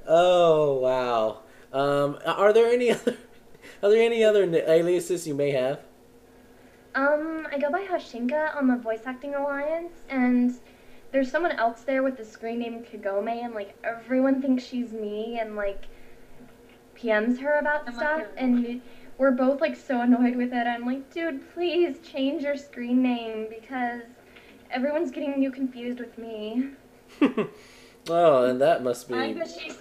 [0.08, 1.40] oh wow.
[1.72, 3.16] Um, are there any other
[3.84, 5.80] are there any other aliases you may have?
[7.00, 10.54] Um, I go by Hashinka on the Voice Acting Alliance, and
[11.14, 15.40] there's someone else there with the screen name Kagome, and like everyone thinks she's me,
[15.40, 15.86] and like
[16.98, 18.82] PMs her about I'm stuff, and
[19.18, 20.68] we're both like so annoyed with it.
[20.68, 24.02] I'm like, dude, please change your screen name because
[24.70, 26.72] everyone's getting you confused with me.
[28.10, 29.14] oh, and that must be.
[29.14, 29.78] I be guess she's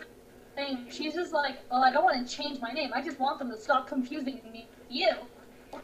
[0.54, 2.92] saying she's just like, well, I don't want to change my name.
[2.94, 4.68] I just want them to stop confusing me.
[4.78, 5.08] with You.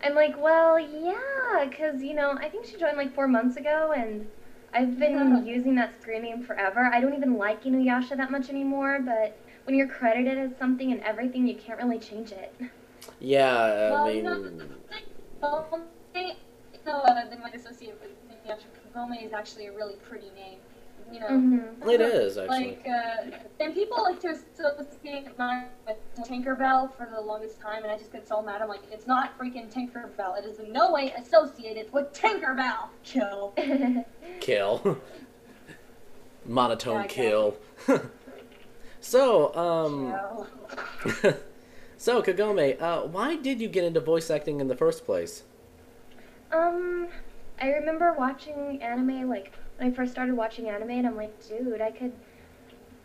[0.02, 3.92] I'm like, well, yeah, because, you know, I think she joined like four months ago,
[3.96, 4.26] and
[4.72, 5.40] I've been Yeah.
[5.44, 6.90] using that screen name forever.
[6.92, 11.00] I don't even like Inuyasha that much anymore, but when you're credited as something and
[11.02, 12.54] everything, you can't really change it.
[13.20, 13.94] yeah.
[13.94, 14.38] I Well, mean, you know,
[15.40, 16.36] the only thing,
[16.72, 20.58] you know, uh, they might associate with Inuyasha Kagome is actually a really pretty name.
[21.12, 21.26] You know.
[21.28, 22.78] hmm it is actually.
[22.84, 27.92] Like, uh, and people like to associate mine with Tinkerbell for the longest time, and
[27.92, 28.62] I just get so mad.
[28.62, 30.38] I'm like, it's not freaking Tinkerbell.
[30.38, 32.88] It is in no way associated with Tinkerbell.
[33.02, 33.54] Kill.
[34.40, 34.98] kill.
[36.46, 37.56] Monotone Yeah, kill.
[39.00, 40.14] so, um,
[41.02, 41.34] Kill.
[41.96, 45.44] so Kagome, uh, why did you get into voice acting in the first place?
[46.52, 47.08] um,
[47.60, 51.80] I remember watching anime, like, when I first started watching anime, and I'm like, dude,
[51.80, 52.12] I could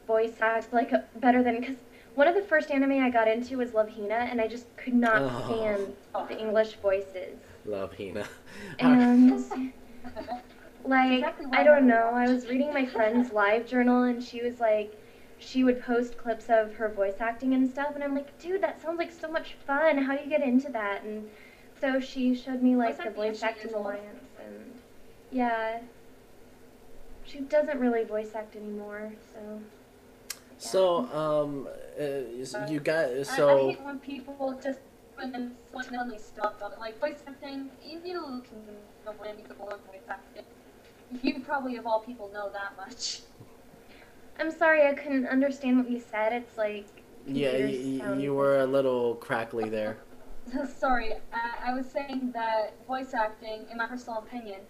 [0.08, 1.78] voice act, like, better than, because
[2.16, 4.94] one of the first anime I got into was Love Hina, and I just could
[4.94, 5.44] not Oh.
[5.46, 5.96] stand
[6.28, 7.40] the English voices.
[7.66, 8.26] Love Hina.
[8.80, 9.44] And
[10.84, 14.24] like Exactly I I don't never know, I was reading my friend's live journal and
[14.24, 14.94] she was like
[15.38, 18.82] she would post clips of her voice acting and stuff and I'm like, dude, that
[18.82, 19.98] sounds like so much fun.
[19.98, 21.04] How do you get into that?
[21.04, 21.26] And
[21.80, 24.80] so she showed me like the voice acting is a lot of alliance and
[25.32, 25.80] yeah.
[27.30, 29.62] She doesn't really voice act anymore, so
[30.58, 31.68] So, um,
[32.00, 32.04] uh,
[32.68, 33.68] you got I, I so.
[33.70, 34.80] hate when people just
[35.16, 36.80] when them suddenly stop on it.
[36.80, 38.60] Like voice acting, you you can
[39.06, 40.44] know when people are voice acting.
[41.24, 43.22] You probably of all people know that much.
[44.40, 46.34] I'm sorry I couldn't understand what you said.
[46.34, 46.88] It's like
[47.28, 49.98] Yeah, computer you, sound you were a little crackly there.
[50.78, 54.62] Sorry, I, I was saying that voice acting, in my personal opinion,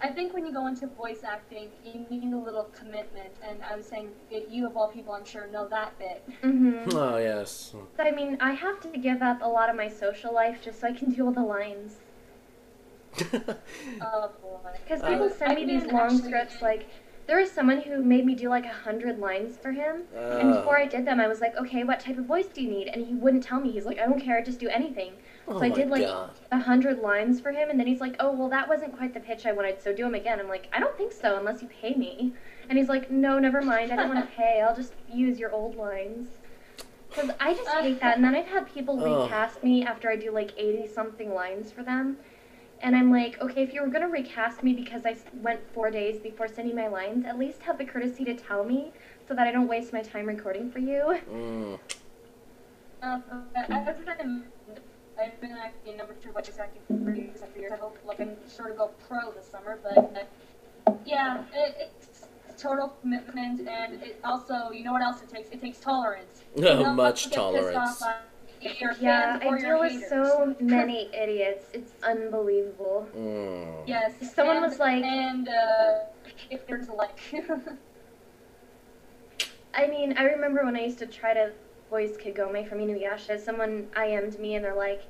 [0.00, 3.74] I think when you go into voice acting, you need a little commitment, and I
[3.76, 6.22] was saying that you of all people, I'm sure, know that bit.
[6.42, 6.96] Mm-hmm.
[6.96, 7.74] Oh yes.
[7.98, 10.86] I mean, I have to give up a lot of my social life just so
[10.88, 11.96] I can do all the lines.
[14.00, 14.70] Oh boy.
[14.84, 16.62] Because Uh, people send me these long actually- scripts.
[16.62, 16.86] Like,
[17.26, 20.02] there was someone who made me do like a hundred lines for him.
[20.14, 22.62] and Uh, before I did them, I was like, okay, what type of voice do
[22.62, 22.88] you need?
[22.88, 23.70] And he wouldn't tell me.
[23.72, 25.12] He's like, I don't care, just do anything.
[25.48, 26.08] Oh so I did like
[26.52, 29.20] a hundred lines for him, and then he's like, oh, well, that wasn't quite the
[29.20, 30.40] pitch I wanted, so do them again.
[30.40, 32.32] I'm like, I don't think so, unless you pay me.
[32.68, 34.60] And he's like, no, never mind, I don't want to pay.
[34.60, 36.28] I'll just use your old lines.
[37.08, 38.16] Because I just hate that.
[38.16, 39.22] And then I've had people Ugh.
[39.22, 42.18] recast me after I do like 80 something lines for them.
[42.80, 45.90] And I'm like, okay, if you were going to recast me because I went four
[45.90, 48.92] days before sending my lines, at least have the courtesy to tell me
[49.26, 51.18] so that I don't waste my time recording for you.
[51.32, 51.78] Mm.
[53.02, 53.20] Uh,
[53.56, 53.94] I-
[55.20, 57.72] I've been, I've acting number two voice acting for years after years.
[57.72, 60.26] I hope like I'm sort of go pro this summer, but
[60.86, 62.26] uh, yeah, it, it's
[62.60, 65.48] total commitment, and it also, you know what else it takes?
[65.50, 66.42] It takes tolerance.
[66.56, 67.76] You Oh, much tolerance.
[67.76, 68.16] off by
[68.80, 70.08] your Yeah, I deal with haters.
[70.08, 71.66] so many idiots.
[71.72, 73.06] It's unbelievable.
[73.16, 73.86] Mm.
[73.86, 74.12] Yes.
[74.34, 75.98] Someone and, was like- and uh,
[76.50, 77.18] if there's like,
[79.74, 81.52] I mean, I remember when I used to try to
[81.88, 85.02] voice Kagome from Inuyasha, someone IM'd me and they're like,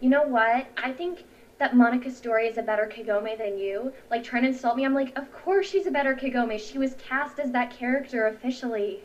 [0.00, 0.66] you know what?
[0.76, 1.24] I think
[1.58, 3.92] that Moneca Stori is a better Kagome than you.
[4.10, 4.84] Like, trying to insult me.
[4.84, 6.58] I'm like, of course she's a better Kagome.
[6.60, 9.00] She was cast as that character officially.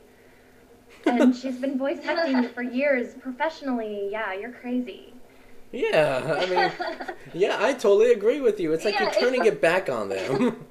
[1.05, 4.09] And she's been voice acting for years professionally.
[4.11, 5.13] Yeah, you're crazy.
[5.71, 8.73] Yeah, I mean, yeah, I totally agree with you.
[8.73, 10.65] It's like Yeah, you're turning like- it back on them.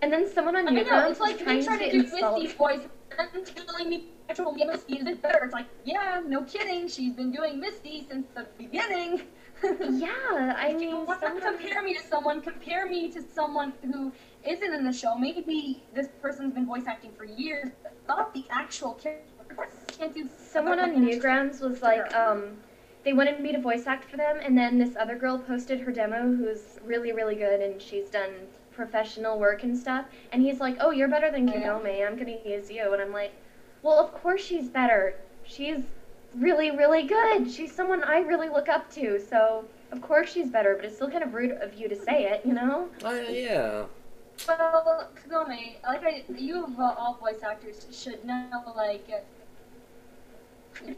[0.00, 1.90] And then someone on I know, Newgrounds it's like was me trying trying to to
[1.92, 2.34] do insult.
[2.42, 2.80] Misty's voice
[3.18, 5.44] and telling me actual Misty is it better.
[5.44, 6.88] It's like, yeah, no kidding.
[6.88, 9.22] She's been doing Misty since the beginning.
[9.88, 10.10] Yeah,
[10.58, 14.12] I If you mean, want to compare me to someone, compare me to someone who
[14.44, 15.14] isn't in the show.
[15.14, 19.22] Maybe this person's been voice acting for years, but not the actual character.
[19.98, 22.58] Can't do Someone on Newgrounds was like, um,
[23.04, 25.92] they wanted me to voice act for them, and then this other girl posted her
[25.92, 28.30] demo who's really, really good, and she's done
[28.70, 30.06] professional work and stuff.
[30.32, 32.06] And he's like, oh, you're better than Oh, yeah?
[32.06, 32.92] I'm gonna use you.
[32.92, 33.32] And I'm like,
[33.84, 35.14] well, of course she's better.
[35.44, 35.76] She's
[36.34, 37.50] really, really good.
[37.50, 40.74] She's someone I really look up to, so of course she's better.
[40.74, 42.88] But it's still kind of rude of you to say it, you know?
[43.04, 43.84] I, yeah.
[44.48, 49.06] Well, Kagome, like I, you of uh, all voice actors should know, like,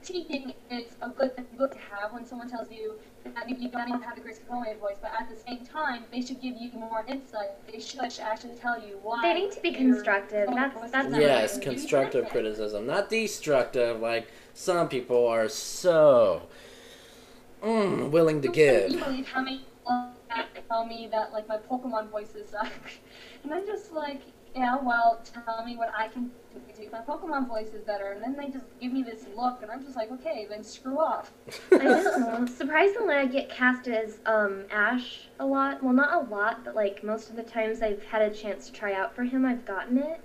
[0.02, 2.94] teaching is a good thing good to have when someone tells you
[3.34, 6.20] that you don't even have the Grace Kagome voice, but at the same time, they
[6.22, 7.50] should give you more insight.
[7.70, 9.22] They should actually tell you why.
[9.22, 10.48] They need to be constructive.
[10.48, 14.00] That's- voice that's what Yes, constructive criticism, not destructive.
[14.00, 16.42] Like some people are so
[17.62, 18.88] mm, willing to You give.
[19.00, 20.12] believe how many people
[20.68, 22.68] tell me that like my Pokemon voices suck,
[23.44, 24.22] and I'm just like,
[24.54, 28.22] yeah, well, tell me what I can do to make my Pokemon voices better, and
[28.22, 31.32] then they just give me this look, and I'm just like, okay, then screw off.
[31.72, 32.46] I know.
[32.46, 35.82] Surprisingly, I get cast as um, Ash a lot.
[35.82, 38.72] Well, not a lot, but like most of the times I've had a chance to
[38.72, 40.20] try out for him, I've gotten it.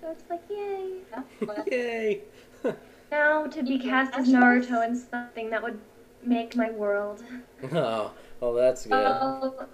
[0.00, 0.90] So it's like, yay.
[1.10, 2.22] Yeah, but- Yay!
[3.10, 5.78] Now to be Yeah, cast as Naruto in something that would
[6.24, 7.22] make my world.
[7.72, 8.90] Oh, well, that's good.
[8.90, 9.68] Well,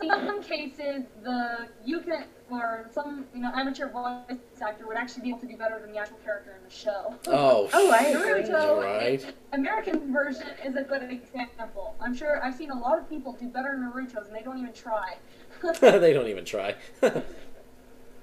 [0.00, 2.24] in some cases, the you can
[2.60, 5.90] or some you know amateur voice actor would actually be able to do better than
[5.92, 7.14] the actual character in the show.
[7.26, 8.42] Oh, Oh, I agree.
[8.42, 9.34] Naruto, Right.
[9.52, 11.94] American version is a good example.
[12.00, 14.58] I'm sure I've seen a lot of people do better in Naruto's and they don't
[14.58, 15.16] even try.
[15.80, 16.74] they don't even try.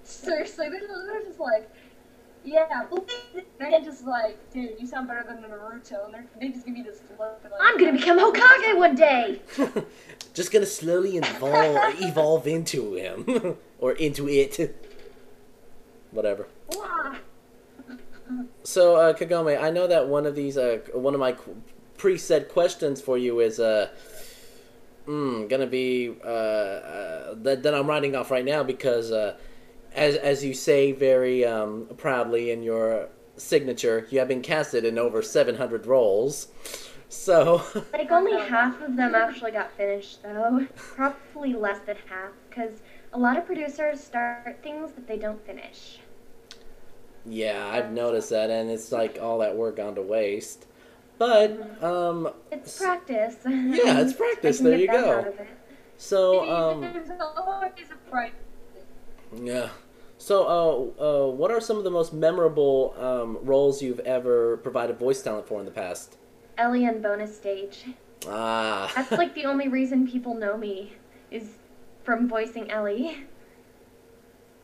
[0.04, 1.70] Seriously, they're they're just like,
[2.44, 2.86] yeah,
[3.60, 6.82] they're just like, dude, you sound better than Naruto, and they're, they just give me
[6.82, 7.40] this look.
[7.44, 9.42] Like, I'm gonna become Hokage one day.
[10.34, 14.76] Just gonna slowly evolve, evolve into him or into it.
[16.12, 16.48] Whatever.
[16.76, 17.16] Wah.
[18.64, 21.36] So, uh, Kagome, I know that one of these, uh, one of my
[21.98, 23.90] preset questions for you is, uh,
[25.08, 29.36] mm, gonna be uh, uh, that that I'm writing off right now because, uh,
[29.96, 34.98] as as you say very um, proudly in your signature, you have been casted in
[34.98, 36.48] over 700 roles.
[37.12, 40.68] So, Like only half of them actually got finished, though.
[40.76, 42.82] Probably less than half, because
[43.14, 46.00] a lot of producers start things that they don't finish.
[47.26, 50.68] yeah, I've noticed that, and it's like all that work gone to waste.
[51.18, 53.38] But, um, It's practice.
[53.46, 54.60] Yeah, it's practice.
[54.62, 55.12] I can There get you that go.
[55.20, 55.48] out of it.
[55.98, 58.32] so, um, There's always a price.
[59.36, 59.70] Yeah.
[60.18, 65.00] So, uh, uh, what are some of the most memorable um, roles you've ever provided
[65.00, 66.18] voice talent for in the past?
[66.58, 67.86] Elly on bonus stage.
[68.28, 68.92] Ah.
[68.96, 70.94] That's like the only reason people know me
[71.32, 71.52] is
[72.04, 73.24] from voicing Elly.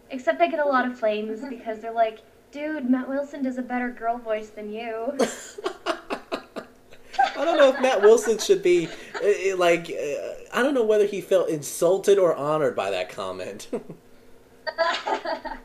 [0.10, 2.20] Except I get a lot of flames because they're like,
[2.52, 5.18] dude, Matt Wilson does a better girl voice than you.
[7.38, 8.88] I don't know if Matt Wilson should be
[9.22, 9.90] uh, uh, like.
[9.90, 13.68] Uh, I don't know whether he felt insulted or honored by that comment.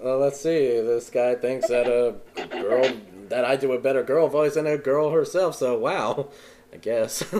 [0.00, 0.80] well, let's see.
[0.80, 2.90] This guy thinks that a girl
[3.28, 5.56] that I do a better girl voice than a girl herself.
[5.56, 6.28] So wow,
[6.72, 7.24] I guess.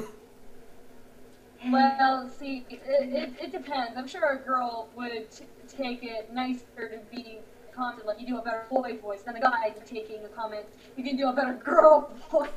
[1.69, 3.97] Well, see, it, it, it depends.
[3.97, 7.39] I'm sure a girl would t- take it nicer to be
[7.75, 10.65] commented like you do a better boy voice than a guy taking a comment
[10.97, 12.49] you can do a better girl voice.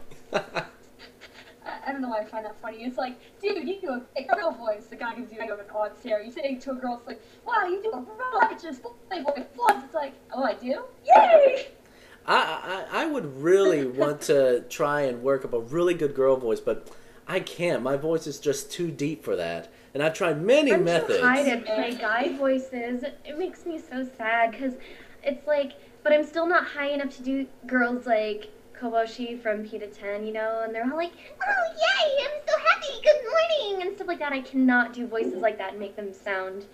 [1.66, 2.84] I, I don't know why I find that funny.
[2.84, 4.86] It's like, dude, you do a, a girl voice.
[4.86, 6.22] The guy gives you kind of an odd stare.
[6.22, 8.92] You say to a girl, it's like, wow, you do a righteous boy
[9.24, 9.46] voice.
[9.56, 10.84] Plus, it's like, oh, I do?
[11.06, 11.68] Yay!
[12.26, 16.38] I, I I would really want to try and work up a really good girl
[16.38, 16.88] voice, but
[17.28, 17.82] I can't.
[17.84, 21.20] My voice is just too deep for that, and I've tried many I'm methods.
[21.20, 23.04] too high to play guy voices.
[23.26, 24.74] It makes me so sad because
[25.24, 30.26] it's like, but I'm still not high enough to do girls like Koboshi from Pita-Ten,
[30.26, 31.12] you know, and they're all like,
[31.46, 34.32] oh, yay, I'm so happy, good morning, and stuff like that.
[34.32, 36.66] I cannot do voices like that and make them sound.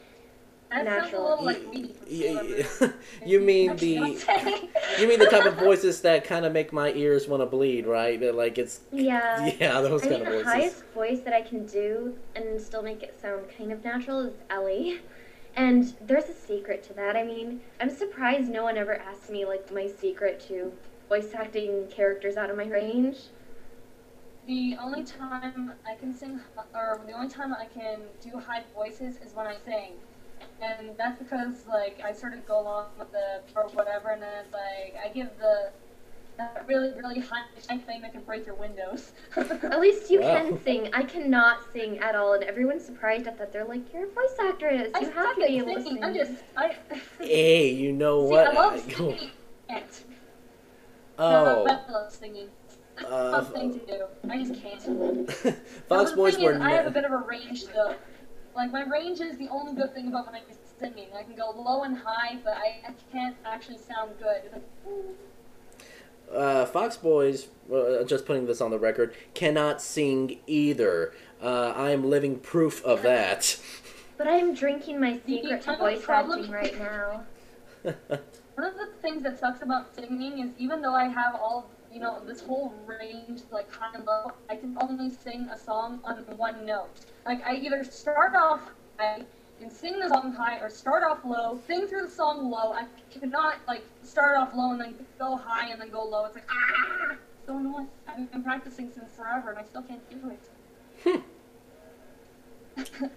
[0.69, 1.29] That sounds a Natural.
[1.29, 1.93] little like me.
[1.93, 2.65] from Y- Celebrity.
[2.81, 2.93] y-
[3.25, 4.69] you mean the what I'm saying?
[4.99, 7.85] you mean the type of voices that kind of make my ears want to bleed,
[7.85, 8.19] right?
[8.19, 9.45] That, Like it's Yeah.
[9.59, 12.81] yeah, those I kind mean, of the highest voice that I can do and still
[12.81, 15.01] make it sound kind of natural is Elly.
[15.55, 17.15] And there's a secret to that.
[17.15, 20.73] I mean, I'm surprised no one ever asked me, like, my secret to
[21.09, 23.17] voice acting characters out of my range.
[24.47, 26.39] The only time I can sing,
[26.75, 29.93] or the only time I can do high voices is when I sing.
[30.61, 34.29] And that's because, like, I sort of go along with the, or whatever, and then
[34.43, 35.71] it's like, I give the,
[36.37, 39.13] that really, really high high thing that can break your windows.
[39.37, 40.33] At least you Wow.
[40.33, 40.89] can sing.
[40.93, 43.53] I cannot sing at all, and everyone's surprised at that.
[43.53, 44.91] They're like, "You're a voice actress.
[44.93, 46.75] I You have to be able to sing." I'm just, I,
[47.19, 48.47] Hey, you know see, what?
[48.47, 49.29] I love singing.
[51.17, 51.19] Can't.
[51.19, 52.47] oh, I love singing.
[53.05, 54.05] uh, Something to do.
[54.29, 55.31] I just can't.
[55.89, 56.53] Fox Boys were.
[56.53, 57.95] is, I have a bit of a range though.
[58.55, 60.41] Like my range is the only good thing about when I'm
[60.79, 61.07] singing.
[61.17, 64.61] I can go low and high, but I, I can't actually sound good.
[66.33, 71.13] Uh, Fox Boys, uh, just putting this on the record, cannot sing either.
[71.41, 73.57] Uh, I am living proof of that.
[74.17, 77.23] But I am drinking my secret to voice problem- acting right now.
[78.55, 81.99] One of the things that sucks about singing is even though I have all you
[81.99, 86.17] know this whole range like high and low, I can only sing a song on
[86.37, 87.05] one note.
[87.25, 88.61] Like I either start off
[88.97, 89.25] high
[89.61, 92.73] and sing the song high, or start off low, sing through the song low.
[92.73, 96.25] I cannot like start off low and then go high and then go low.
[96.25, 97.89] It's like ah, so annoying.
[98.07, 100.31] I've been practicing since forever and I still can't do
[101.05, 101.21] it.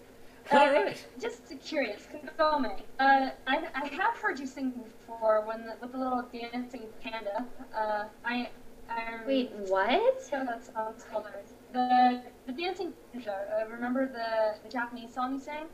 [0.50, 1.04] All right.
[1.20, 2.80] Just curious, Kagome.
[2.98, 7.44] Uh, I, I have heard you sing before when the, with the little dancing panda.
[7.76, 8.48] Uh, I,
[8.88, 10.22] I Wait, what?
[10.32, 11.26] Yeah, that song's called
[11.72, 13.36] the the dancing panda.
[13.60, 15.66] Uh, remember the, the Japanese song you sang?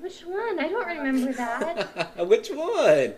[0.00, 0.60] Which one?
[0.60, 2.16] I don't remember that.
[2.28, 3.14] Which one?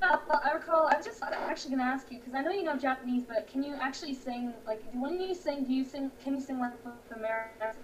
[0.00, 0.86] Uh, well, I recall.
[0.86, 3.62] I was just actually gonna ask you because I know you know Japanese, but can
[3.62, 5.64] you actually sing like when you sing?
[5.64, 6.10] Do you sing?
[6.22, 7.74] Can you sing like with American?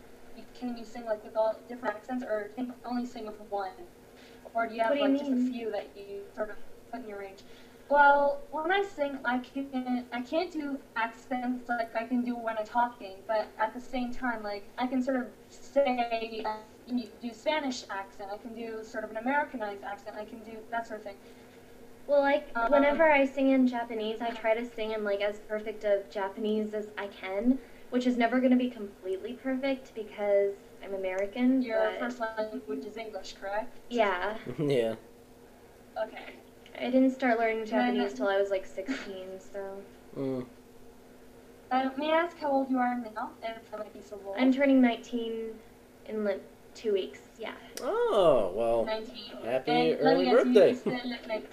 [0.58, 3.72] Can you sing like with all different accents, or can you only sing with one?
[4.54, 6.56] Or do you have What do you like just a few that you sort of
[6.92, 7.40] put in your range?
[7.88, 12.56] Well, when I sing, I can I can't do accents like I can do when
[12.56, 16.58] I'm talking, but at the same time, like I can sort of say uh,
[17.20, 18.30] do Spanish accent.
[18.32, 20.16] I can do sort of an Americanized accent.
[20.16, 21.16] I can do that sort of thing.
[22.06, 25.38] Well, like Um, whenever I sing in Japanese, I try to sing in like as
[25.40, 27.58] perfect of Japanese as I can,
[27.90, 31.62] which is never going to be completely perfect because I'm American.
[31.62, 33.78] Your but first language is English, correct?
[33.88, 34.96] yeah, yeah.
[36.02, 36.34] Okay.
[36.76, 39.40] I didn't start learning Then- Japanese till I was like 16.
[39.52, 39.82] So
[40.16, 40.46] Mm.
[41.70, 43.30] Uh, may I ask how old you are now?
[43.42, 44.36] If I might be so bold.
[44.38, 45.54] I'm turning 19
[46.06, 46.40] in like
[46.74, 47.20] two weeks.
[47.38, 47.52] Yeah.
[47.82, 48.84] Oh well.
[48.84, 49.14] 19.
[49.44, 50.68] Happy And let early me guess, birthday.
[50.70, 51.50] You still look like,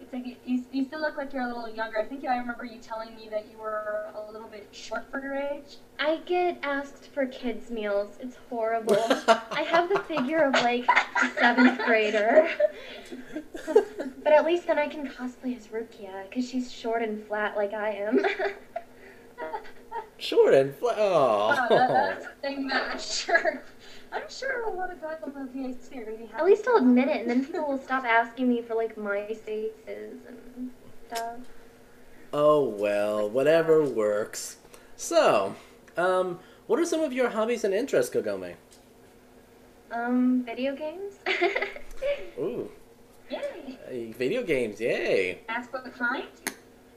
[0.00, 1.98] it's like you, you, you still look like you're a little younger.
[1.98, 5.22] I think I remember you telling me that you were a little bit short for
[5.22, 5.78] your age.
[5.98, 8.16] I get asked for kids meals.
[8.20, 8.96] It's horrible.
[9.50, 10.86] I have the figure of like
[11.22, 12.50] a seventh grader.
[14.22, 17.72] but at least then I can cosplay as Rukia because she's short and flat like
[17.72, 18.24] I am.
[20.18, 20.94] Short and flat.
[20.98, 21.78] Oh, that, Oh.
[21.78, 23.62] that's a thing that I'm sure.
[24.12, 26.38] I'm sure a lot of guys on the VAC are gonna be happy.
[26.38, 29.26] at least I'll admit it, and then people will stop asking me for like my
[29.26, 30.70] faces and
[31.06, 31.36] stuff.
[32.32, 34.56] Oh well, whatever works.
[34.96, 35.54] So,
[35.96, 38.54] um, what are some of your hobbies and interests, Kagome?
[39.90, 41.14] Um, video games.
[42.38, 42.70] Ooh,
[43.30, 43.78] Yay!
[43.86, 45.40] uh, video games, yay!
[45.48, 46.24] Ask what the kind?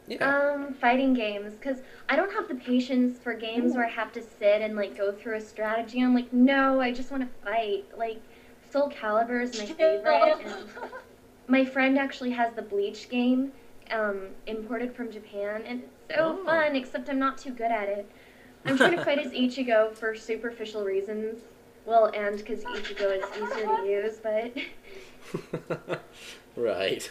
[0.08, 0.53] Yeah.
[0.53, 1.80] Um, fighting games, because
[2.10, 5.12] I don't have the patience for games where I have to sit and like go
[5.12, 5.99] through a strategy.
[6.01, 7.86] I'm like, no, I just want to fight.
[7.97, 8.22] Like,
[8.72, 10.38] Soul Calibur is my favorite.
[10.45, 10.56] And
[11.47, 13.51] my friend actually has the Bleach game,
[13.91, 16.45] um, imported from Japan, and it's so Oh.
[16.45, 16.76] fun.
[16.76, 18.08] Except I'm not too good at it.
[18.66, 21.41] I'm trying to fight as Ichigo for superficial reasons.
[21.86, 25.99] Well, and because Ichigo is easier to use, but
[26.56, 27.10] right.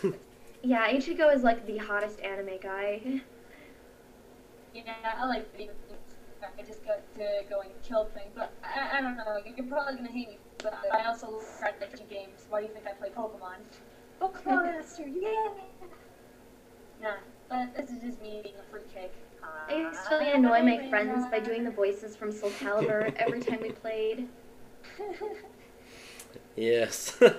[0.64, 3.20] Yeah, Ichigo is like the hottest anime guy.
[4.74, 4.82] Yeah,
[5.16, 6.00] I like video games.
[6.42, 9.38] I just got to go and kill things, but I, I don't know.
[9.44, 12.46] You're probably gonna hate me, but I also love strategy games.
[12.48, 13.58] Why do you think I play Pokemon?
[14.20, 15.48] Pokemon Master, yeah.
[17.00, 17.14] Nah,
[17.48, 19.12] but this is just me being a fruitcake.
[19.42, 23.14] Ah, I used to really annoy my friends by doing the voices from Soul Calibur
[23.16, 24.28] every time we played.
[26.56, 27.20] yes.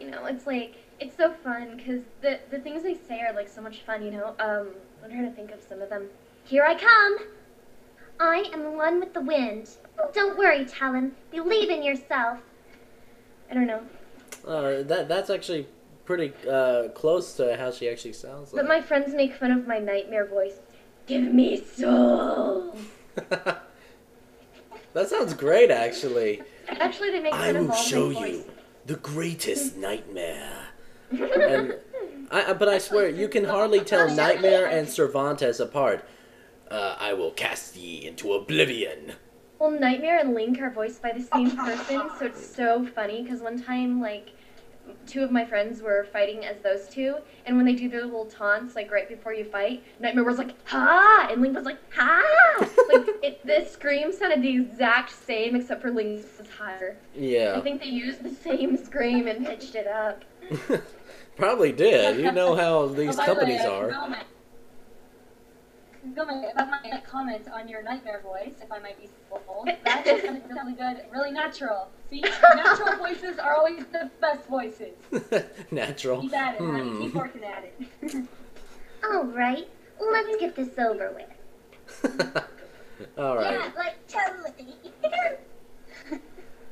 [0.00, 3.48] You know, it's like it's so fun because the the things they say are like
[3.48, 4.04] so much fun.
[4.04, 4.68] You know, um,
[5.02, 6.08] I'm trying to think of some of them.
[6.44, 7.18] Here I come.
[8.20, 9.70] I am the one with the wind.
[10.12, 11.12] Don't worry, Talim.
[11.30, 12.38] Believe in yourself.
[13.50, 13.82] I don't know,
[14.46, 15.66] uh, that that's actually
[16.04, 18.50] pretty uh, close to how she actually sounds.
[18.50, 20.58] but my friends make fun of my nightmare voice.
[21.06, 22.76] Give me soul.
[24.94, 26.42] that sounds great, actually.
[26.68, 27.92] Actually, they make I fun of the voice.
[27.92, 28.50] I will show you voice.
[28.86, 30.63] the greatest nightmare.
[31.20, 31.74] And
[32.30, 36.06] I, but I swear, you can hardly tell Nightmare and Cervantes apart.
[36.70, 39.12] Uh, I will cast ye into oblivion.
[39.58, 43.40] Well, Nightmare and Link are voiced by the same person, so it's so funny because
[43.40, 44.30] one time, like,
[45.06, 47.16] two of my friends were fighting as those two,
[47.46, 50.54] and when they do their little taunts, like, right before you fight, Nightmare was like,
[50.66, 51.28] ha!
[51.30, 52.22] And Link was like, ha!
[52.58, 56.96] like, it, the scream sounded the exact same, except for Link's was higher.
[57.14, 57.54] Yeah.
[57.56, 60.24] I think they used the same scream and pitched it up.
[61.36, 62.18] probably did.
[62.18, 64.16] You know how these by the way, companies are
[66.12, 70.06] going, if I comment on your nightmare voice, if I might be so bold, that
[70.06, 71.88] is really good, really natural.
[72.10, 74.94] See, natural voices are always the best voices.
[75.70, 76.20] natural.
[76.20, 77.02] Keep at it, hmm.
[77.02, 78.26] Keep working at it.
[79.04, 79.68] All right,
[80.00, 82.44] let's get this over with.
[83.18, 83.52] All right.
[83.52, 84.76] Yeah, like totally.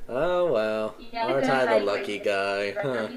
[0.09, 2.73] oh well, yeah, aren't I the lucky guy?
[2.73, 3.09] Huh.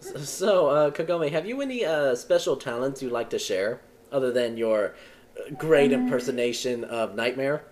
[0.00, 4.56] So, uh, Kagome, have you any uh, special talents you'd like to share other than
[4.56, 4.94] your
[5.38, 7.64] uh, great Um, impersonation of Nightmare?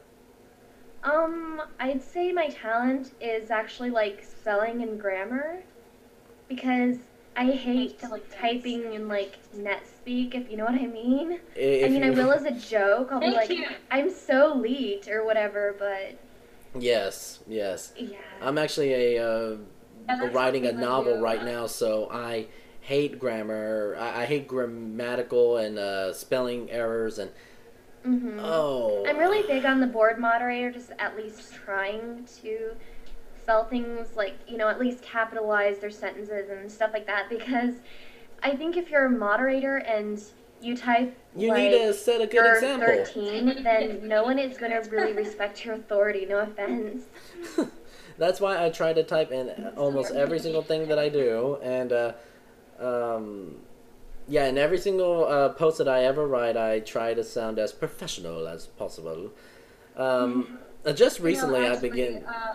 [1.05, 5.62] Um, I'd say my talent is actually like spelling and grammar
[6.49, 6.96] because
[7.36, 11.38] I hate Like typing in like net speak, if you know what I mean.
[11.55, 13.11] If I mean, I will as a joke.
[13.12, 13.66] I'll be like, you.
[13.90, 16.18] I'm so leet or whatever, but
[16.78, 17.92] Yes, yes.
[17.96, 18.16] yeah.
[18.42, 19.78] I'm actually a uh, Yeah, that's
[20.33, 22.47] writing a novel right now, so I
[22.81, 23.97] hate grammar.
[23.99, 27.31] I, I hate grammatical and uh, spelling errors and
[28.05, 29.05] hmm oh.
[29.07, 32.75] I'm really big on the board moderator, just at least trying to
[33.43, 37.75] spell things like, you know, at least capitalize their sentences and stuff like that because
[38.43, 40.23] I think if you're a moderator and
[40.61, 42.87] you type You like, need to set a good you're example.
[42.87, 47.05] 13, then no one is going to really respect your authority, no offense.
[48.19, 51.93] That's why I try to type in almost every single thing that I do, and
[51.93, 52.12] uh,
[52.81, 53.57] um,
[54.27, 57.73] yeah, in every single uh, post that I ever write, I try to sound as
[57.73, 59.31] professional as possible.
[59.97, 62.25] Um, uh, just recently, You know, I actually, begin.
[62.25, 62.55] Uh,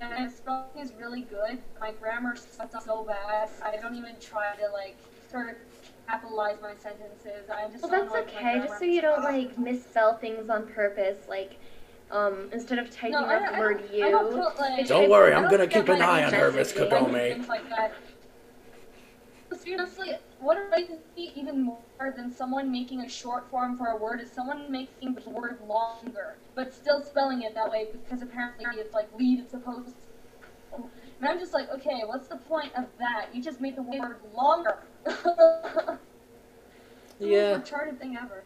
[0.00, 1.58] my spelling is really good.
[1.80, 3.48] My grammar sucks so bad.
[3.62, 4.96] I don't even try to like
[5.30, 5.56] sort of
[6.06, 7.50] capitalize my sentences.
[7.50, 10.66] I just Well, don't that's like okay, just so you don't like misspell things on
[10.68, 11.58] purpose, like
[12.10, 14.10] um, instead of typing No, I, out I the word don't, you.
[14.10, 16.72] Don't put, like, Don't worry, I I'm don't gonna keep an eye on her, Miss
[16.72, 16.90] messaging.
[16.90, 17.32] Kagome.
[17.34, 17.94] Things like that.
[19.52, 21.80] Seriously, what annoys me even more
[22.16, 26.36] than someone making a short form for a word is someone making the word longer,
[26.54, 29.94] but still spelling it that way because apparently it's like lead is supposed
[30.72, 30.82] to.
[31.20, 33.28] And I'm just like, okay, what's the point of that?
[33.32, 34.78] You just made the word longer.
[35.06, 35.98] It's the
[37.20, 37.56] Yeah.
[37.56, 38.44] most retarded thing ever.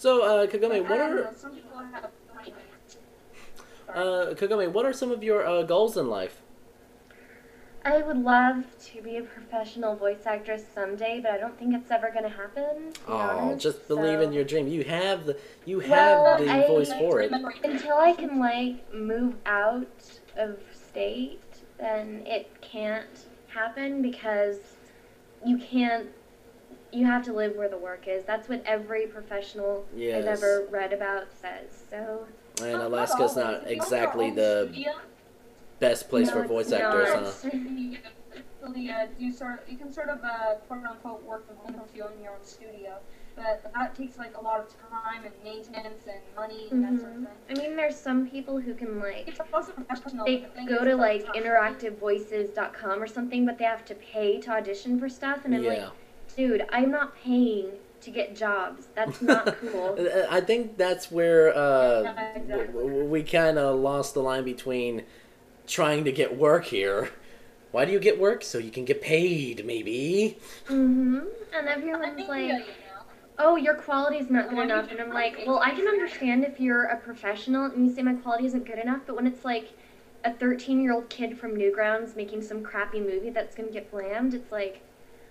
[0.00, 2.08] So, uh, Kagome, what are some people have.
[2.32, 2.54] Sorry.
[3.94, 6.40] uh, Kagome, what are some of your uh, goals in life?
[7.84, 11.90] I would love to be a professional voice actress someday, but I don't think it's
[11.90, 12.92] ever going to happen.
[12.94, 14.68] to Oh, honest, just believe so- in your dream.
[14.68, 15.36] You have the
[15.66, 17.30] you have Well, the I- voice for it.
[17.62, 19.86] Until I can like move out
[20.38, 21.42] of state,
[21.78, 24.56] then it can't happen because
[25.44, 26.06] you can't.
[26.92, 28.24] You have to live where the work is.
[28.24, 30.18] That's what every professional Yes.
[30.24, 31.84] I've ever read about says.
[31.90, 32.26] So
[32.62, 33.36] And Not Alaska's always.
[33.36, 34.92] not If you own your exactly the studio,
[35.78, 36.80] best place No, for it's voice not.
[36.80, 37.50] actors, huh?
[37.52, 37.98] you
[38.62, 41.96] really, uh, do sort you can sort of uh, quote unquote work from home if
[41.96, 42.96] you own your own studio,
[43.36, 47.12] but that takes like a lot of time and maintenance and money and that sort
[47.14, 47.26] of Mhm.
[47.46, 47.58] thing.
[47.58, 50.26] I mean, there's some people who can like It's also professional.
[50.26, 54.98] they the go to like interactivevoices.com or something, but they have to pay to audition
[54.98, 55.90] for stuff, and I'm like, Yeah.
[56.36, 57.70] Dude, I'm not paying
[58.02, 58.88] to get jobs.
[58.94, 59.96] That's not cool.
[59.98, 62.66] Uh, I think that's where uh, Yeah, exactly.
[62.66, 65.04] w- w- we kind of lost the line between
[65.66, 67.10] trying to get work here.
[67.72, 68.42] Why do you get work?
[68.42, 70.38] So you can get paid, maybe.
[70.66, 71.18] hmm
[71.52, 73.02] And I everyone's like, yeah, you know.
[73.38, 74.90] oh, your quality's not good enough.
[74.90, 78.14] And I'm like, well, I can understand if you're a professional and you say my
[78.14, 79.68] quality isn't good enough, but when it's like
[80.24, 84.34] a 13 year old kid from Newgrounds making some crappy movie that's gonna get blammed,
[84.34, 84.82] it's like,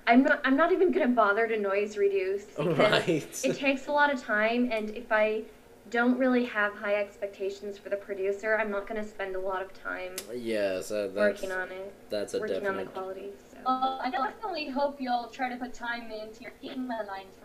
[0.10, 3.46] I'm not, I'm not even gonna bother to noise reduce because Right.
[3.46, 5.44] it takes a lot of time, and if I
[5.92, 9.72] don't really have high expectations for the producer, I'm not gonna spend a lot of
[9.74, 13.30] time yes, uh, that's working on it, that's a working on the quality.
[13.52, 13.58] So.
[13.64, 17.36] Well, I definitely hope you'll try to put time into your email lines.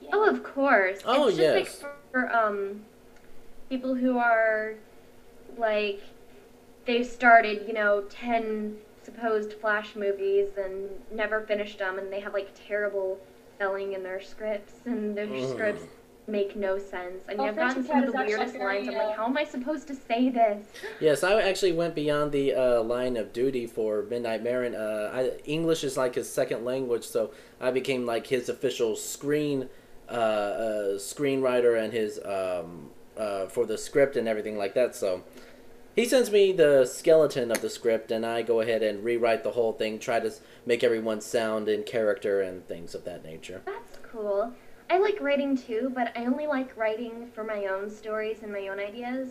[0.00, 0.10] Yeah.
[0.12, 1.00] Oh, of course.
[1.04, 1.84] Oh, it's just like yes.
[2.12, 2.82] for um
[3.68, 4.74] people who are
[5.56, 6.02] like
[6.86, 8.76] they've started, you know, 10
[9.14, 13.18] supposed flash movies and never finished them and they have like terrible
[13.56, 15.50] spelling in their scripts and their Mhm.
[15.50, 15.84] scripts
[16.26, 17.24] make no sense.
[17.28, 18.88] I mean, Oh, I've gotten French some of the is actually weirdest lines.
[18.88, 20.64] I'm like, how am I supposed to say this?
[21.00, 24.74] Yes, I actually went beyond the uh, line of duty for Midnight Marin.
[24.76, 29.68] Uh, I, English is like his second language, so I became like his official screen
[30.08, 34.94] uh, uh, screenwriter and his um, uh, for the script and everything like that.
[34.94, 35.22] So
[35.96, 39.52] he sends me the skeleton of the script, and I go ahead and rewrite the
[39.52, 40.32] whole thing, try to
[40.64, 43.62] make everyone sound in character and things of that nature.
[43.66, 44.52] That's cool.
[44.88, 48.68] I like writing too, but I only like writing for my own stories and my
[48.68, 49.30] own ideas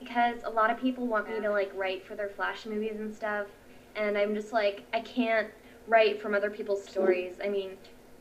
[0.00, 3.14] because a lot of people want me to like write for their flash movies and
[3.14, 3.46] stuff,
[3.96, 5.48] and I'm just like I can't
[5.86, 7.36] write from other people's stories.
[7.44, 7.72] I mean,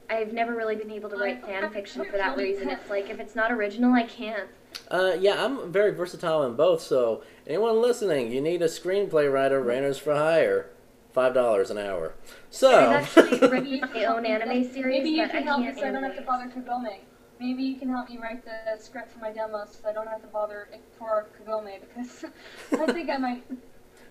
[0.09, 2.69] I've never really been able to write fan fiction for that reason.
[2.69, 4.49] It's like if it's not original, I can't.
[4.89, 6.81] Uh, yeah, I'm very versatile in both.
[6.81, 9.69] So anyone listening, you need a screenplay writer, mm-hmm.
[9.69, 10.69] Raynor's for hire,
[11.11, 12.13] five dollars an hour.
[12.49, 15.73] So I've actually written my own anime series, Maybe you but I can help me
[15.73, 16.25] so I don't have to animate.
[16.25, 16.99] bother Kagome.
[17.39, 20.21] maybe you can help me write the script for my demo so I don't have
[20.21, 22.25] to bother for Kagome because
[22.71, 23.43] I think I might.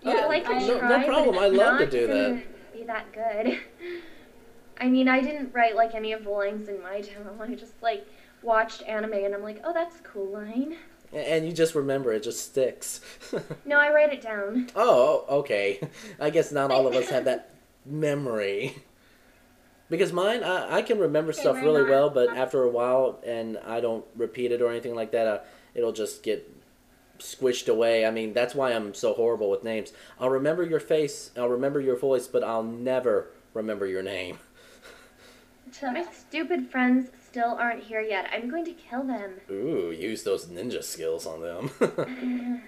[0.05, 1.39] I would like to no- no problem.
[1.39, 2.43] I'd love to do that.
[2.73, 3.59] Be that good.
[4.79, 7.37] I mean, I didn't write like any of the lines in my demo.
[7.41, 8.05] I just like
[8.41, 10.75] watched anime and I'm like, oh, that's a cool line.
[11.13, 13.01] And you just remember it just sticks.
[13.65, 14.69] No, I write it down.
[14.75, 15.79] oh, okay.
[16.19, 17.49] I guess not all of us have that
[17.85, 18.75] memory.
[19.89, 23.19] Because mine, I, I can remember Okay, stuff really not- well, but after a while,
[23.25, 25.39] and I don't repeat it or anything like that, uh,
[25.75, 26.49] it'll just get
[27.19, 28.05] squished away.
[28.05, 29.93] I mean, that's why I'm so horrible with names.
[30.19, 34.39] I'll remember your face, I'll remember your voice, but I'll never remember your name.
[35.81, 38.29] My stupid friends still aren't here yet.
[38.31, 39.31] I'm going to kill them.
[39.49, 41.71] Ooh, use those ninja skills on them.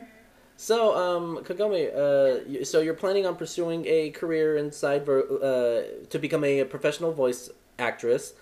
[0.58, 6.18] so, um, Kagome, uh, so you're planning on pursuing a career inside ver- uh, to
[6.18, 8.34] become a professional voice actress,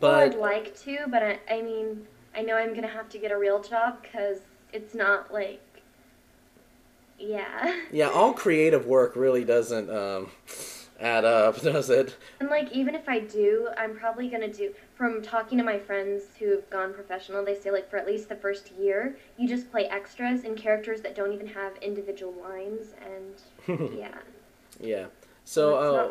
[0.00, 3.30] well, I'd like to, but I, I mean, I know I'm gonna have to get
[3.30, 4.38] a real job because
[4.72, 5.60] it's not like,
[7.18, 7.80] yeah.
[7.92, 10.30] yeah, all creative work really doesn't um,
[11.00, 12.16] add up, does it?
[12.40, 14.72] And like, even if I do, I'm probably gonna do.
[15.02, 18.36] From talking to my friends who've gone professional, they say like for at least the
[18.36, 22.94] first year, you just play extras and characters that don't even have individual lines,
[23.66, 24.14] and yeah.
[24.78, 25.06] yeah.
[25.42, 26.10] So, uh,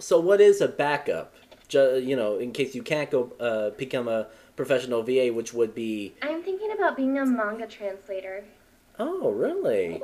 [0.00, 1.32] so what is a backup?
[1.68, 4.26] Ju- you know, in case you can't go uh, become a
[4.56, 8.42] professional VA, which would be I'm thinking about being a manga translator.
[8.98, 10.02] oh, really?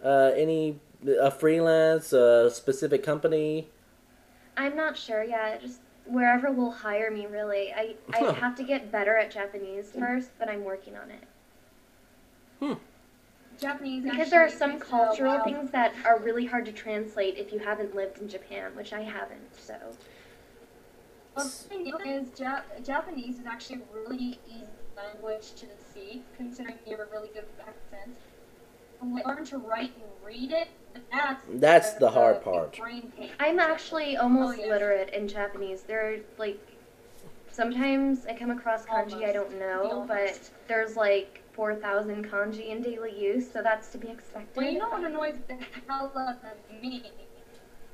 [0.00, 0.78] Uh, any
[1.20, 3.68] a freelance, a specific company?
[4.56, 5.60] I'm not sure yet.
[5.60, 7.72] Just wherever will hire me, really.
[7.72, 11.22] I I have to get better at Japanese first, but I'm working on it.
[12.60, 12.72] Hmm.
[13.60, 15.44] Japanese Because there are some cultural wild.
[15.44, 19.00] things that are really hard to translate if you haven't lived in Japan, which I
[19.02, 19.54] haven't.
[19.56, 19.74] So
[21.34, 26.76] Well, the thing is, Jap- Japanese is actually a really easy language to speak, considering
[26.86, 28.16] you have a really good accent.
[29.00, 30.68] And learn to write and read it.
[31.12, 32.78] That's That's the hard part.
[33.38, 34.72] I'm actually almost Oh, yeah.
[34.72, 35.82] literate in Japanese.
[35.82, 36.58] There are like
[37.50, 40.50] sometimes I come across kanji I don't know, but Almost.
[40.68, 44.56] there's like 4,000 kanji in daily use, so that's to be expected.
[44.56, 45.54] Well, you know what annoys the
[45.88, 47.10] hell out of me?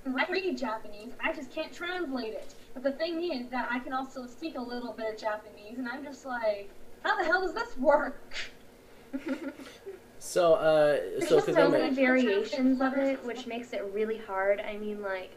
[0.04, 2.54] I read Japanese, I just can't translate it.
[2.74, 5.88] But the thing is that I can also speak a little bit of Japanese, and
[5.88, 6.70] I'm just like,
[7.04, 8.34] how the hell does this work?
[10.24, 14.18] So, uh, There's so just so Kagome, many variations of it, which makes it really
[14.18, 14.60] hard.
[14.60, 15.32] I mean, like,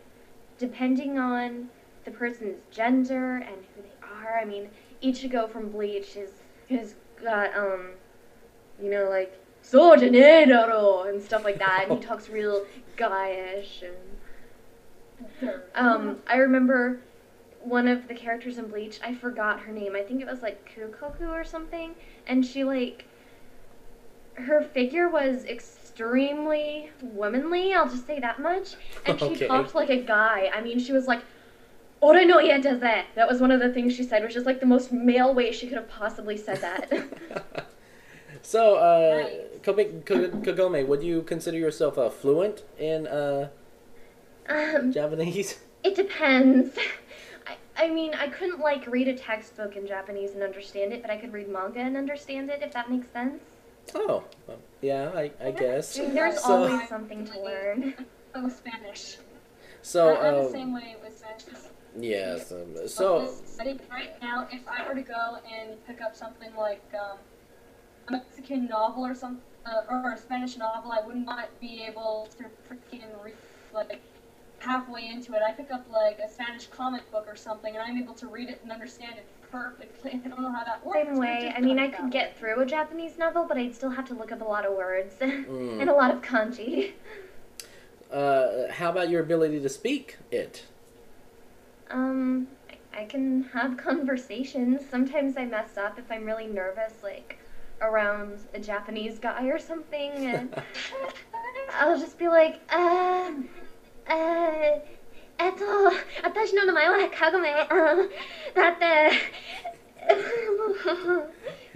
[0.60, 1.70] depending on
[2.04, 4.38] the person's gender and who they are.
[4.38, 4.70] I mean,
[5.02, 6.30] Ichigo from Bleach is
[6.70, 7.94] has got um,
[8.80, 9.34] you know, like
[9.64, 12.64] so genero and stuff like that, and he talks real
[12.96, 16.20] guyish and um.
[16.28, 17.00] I remember
[17.60, 19.00] one of the characters in Bleach.
[19.04, 19.96] I forgot her name.
[19.96, 21.96] I think it was like Kukaku or something,
[22.28, 23.06] and she like
[24.36, 28.76] her figure was extremely womanly, I'll just say that much.
[29.06, 29.48] And she Okay.
[29.48, 30.52] talked like a guy.
[30.54, 31.22] I mean, she was like,
[32.02, 32.80] Ore no iya daze.
[33.16, 35.52] That was one of the things she said, which is like the most male way
[35.52, 36.92] she could have possibly said that.
[38.42, 39.30] so uh,
[39.62, 39.62] Nice.
[39.64, 43.50] Kagome, would you consider yourself uh, fluent in uh,
[44.50, 45.60] um, Japanese?
[45.84, 46.78] it depends.
[47.48, 51.10] I, I mean, I couldn't like read a textbook in Japanese and understand it, but
[51.10, 53.42] I could read manga and understand it, if that makes sense.
[53.94, 56.00] Oh, well, yeah, I, I guess.
[56.00, 57.94] I there's So- always something to learn.
[58.34, 59.18] Oh, Spanish.
[59.82, 61.44] So, I, I'm the um, same way with Spanish.
[61.98, 62.52] yes.
[62.52, 66.54] Um, so, I think right now, if I were to go and pick up something
[66.58, 67.18] like um,
[68.10, 72.28] a Mexican novel or some uh, or a Spanish novel, I would not be able
[72.38, 73.36] to freaking read
[73.74, 74.02] like
[74.60, 75.42] halfway into it.
[75.48, 78.50] I pick up like a Spanish comic book or something, and I'm able to read
[78.50, 79.26] it and understand it
[79.60, 80.20] perfectly.
[80.24, 80.98] I don't know how that works.
[81.06, 81.54] Same way.
[81.56, 84.14] I mean, I could that get through a Japanese novel, but I'd still have to
[84.14, 85.82] look up a lot of words Mm.
[85.82, 86.94] and a lot of kanji.
[88.12, 90.66] uh, how about your ability to speak it?
[91.90, 94.82] Um, I- I can have conversations.
[94.90, 97.38] Sometimes I mess up if I'm really nervous, like
[97.82, 100.64] around a Japanese guy or something, and
[101.74, 103.32] I'll just be like, uh,
[104.10, 104.80] uh,
[105.39, 105.65] えっと、
[106.23, 108.11] 私の名前はカゴメ、うん、
[108.55, 109.11] だって、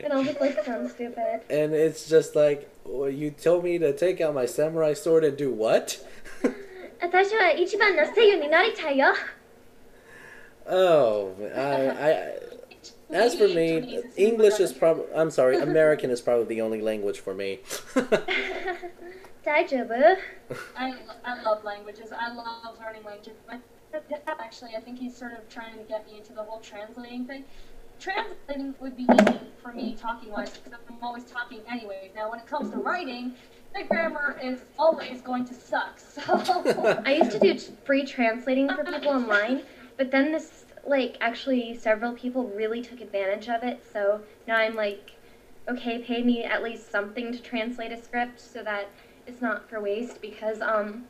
[0.03, 1.43] and I'll just like sound stupid.
[1.49, 5.37] And it's just like, well, you told me to take out my samurai sword and
[5.37, 5.99] do what?
[7.01, 9.15] 私は一番の声優になりたいよ。
[10.67, 12.39] Oh, I, I,
[13.13, 17.35] as for me, English is probably, I'm sorry, American is probably the only language for
[17.35, 17.61] me.
[19.46, 20.18] Tajaba.
[20.76, 22.12] I, I love languages.
[22.12, 23.36] I love learning languages.
[24.28, 27.44] Actually, I think he's sort of trying to get me into the whole translating thing.
[28.00, 32.12] Translating would be easy for me talking wise because I'm always talking anyway.
[32.16, 33.34] Now, when it comes to writing,
[33.74, 36.00] my grammar is always going to suck.
[36.26, 39.64] So I used to do free translating for people online,
[39.98, 43.84] but then this like actually several people really took advantage of it.
[43.92, 45.12] So now I'm like,
[45.68, 48.90] okay, pay me at least something to translate a script so that
[49.30, 51.06] it's not for waste because, um,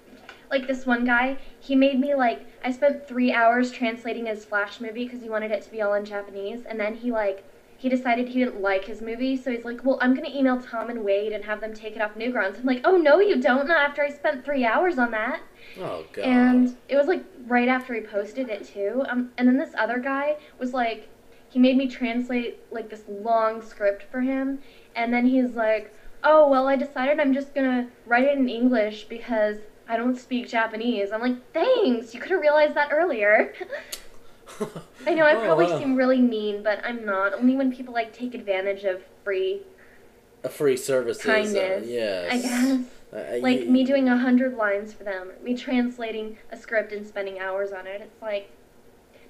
[0.51, 4.81] like this one guy, he made me like I spent three hours translating his Flash
[4.81, 7.43] movie because he wanted it to be all in Japanese, and then he like
[7.77, 10.89] he decided he didn't like his movie, so he's like, well, I'm gonna email Tom
[10.89, 12.59] and Wade and have them take it off Newgrounds.
[12.59, 13.67] I'm like, oh no, you don't.
[13.67, 15.41] Not after I spent three hours on that.
[15.79, 16.25] Oh god.
[16.25, 19.03] And it was like right after he posted it too.
[19.07, 21.07] Um, and then this other guy was like,
[21.47, 24.59] he made me translate like this long script for him,
[24.95, 25.93] and then he's like,
[26.23, 29.57] oh well, I decided I'm just gonna write it in English because
[29.87, 31.11] I don't speak Japanese.
[31.11, 32.13] I'm like, thanks.
[32.13, 33.53] You could have realized that earlier.
[35.07, 35.79] I know I Oh, probably wow.
[35.79, 37.33] seem really mean, but I'm not.
[37.33, 39.61] Only when people like take advantage of free
[40.43, 41.25] a free services.
[41.25, 41.87] uh, kindness.
[41.87, 42.31] yes.
[42.33, 42.85] I guess.
[43.11, 47.05] Uh, Like you- me doing a hundred lines for them, me translating a script and
[47.05, 48.01] spending hours on it.
[48.01, 48.49] It's like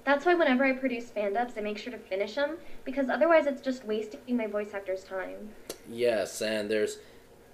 [0.09, 3.45] that's why whenever I produce fan dubs, I make sure to finish them because otherwise
[3.45, 5.49] it's just wasting my voice actor's time.
[5.89, 6.97] Yes, and there's.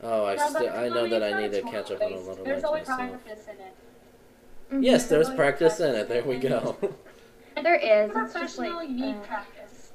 [0.04, 0.70] Oh, I Now, still.
[0.70, 2.28] I know that I need to catch up on a waste.
[2.28, 3.12] lot of There's always myself.
[3.24, 3.74] practice in it.
[4.72, 4.84] Mhm.
[4.84, 6.10] Yes, there's always practice in it.
[6.10, 6.76] There we go.
[7.64, 8.12] there is.
[8.12, 8.90] For It's just professional, like.
[8.90, 9.92] you need uh, practice.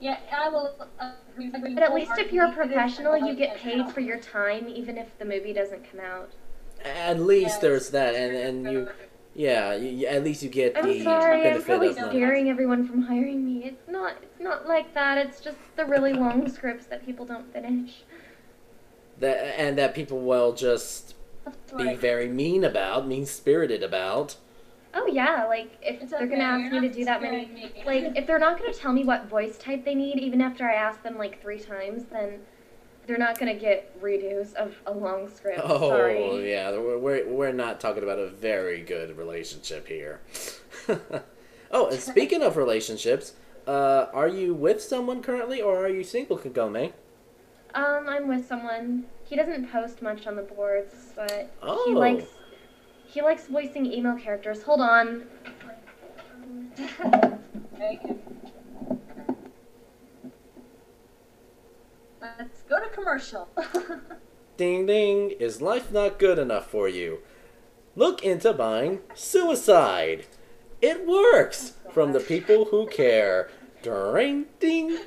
[0.00, 0.74] Yeah, I will.
[0.98, 2.76] Uh, agree but at least if you're a wholeheartedly.
[2.76, 6.00] It is professional, you get paid for your time, even if the movie doesn't come
[6.00, 6.30] out.
[6.84, 7.58] At least Yes.
[7.58, 8.88] there's that, and and you,
[9.34, 12.08] yeah, you, you- at least you get I'm the sorry, I'm probably of money.
[12.10, 13.64] scaring everyone from hiring me.
[13.64, 14.16] It's not.
[14.22, 15.18] It's not like that.
[15.18, 18.02] It's just the really long scripts that people don't finish.
[19.18, 21.14] That and that people will just
[21.76, 24.36] be very mean about, mean spirited about.
[24.92, 27.70] Oh yeah, like if It's they're okay, gonna ask me to do that many, me.
[27.86, 30.74] like if they're not gonna tell me what voice type they need, even after I
[30.74, 32.40] ask them like three times, then
[33.10, 35.60] they're not gonna get redos of a long script.
[35.64, 36.48] Oh Sorry.
[36.48, 40.20] yeah, we're, we're we're not talking about a very good relationship here.
[41.72, 43.32] oh, and speaking of relationships,
[43.66, 46.92] uh, are you with someone currently, or are you single, Kagome?
[47.74, 49.06] Um, I'm with someone.
[49.24, 51.84] He doesn't post much on the boards, but Oh.
[51.88, 52.26] he likes
[53.06, 54.62] he likes voicing email characters.
[54.62, 55.26] Hold on.
[62.20, 63.48] Let's go to commercial.
[64.56, 67.20] Ding ding, is life not good enough for you?
[67.96, 70.26] Look into buying suicide.
[70.82, 73.50] It works from the people who care.
[73.82, 74.98] Ding ding.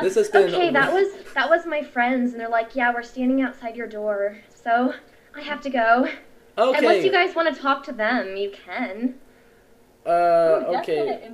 [0.00, 3.02] This has been Okay, that was that was my friends, and they're like, "Yeah, we're
[3.02, 4.94] standing outside your door, so
[5.34, 6.08] I have to go."
[6.56, 6.78] okay.
[6.78, 9.16] Unless you guys want to talk to them, you can.
[10.06, 11.30] uh, Ooh, okay.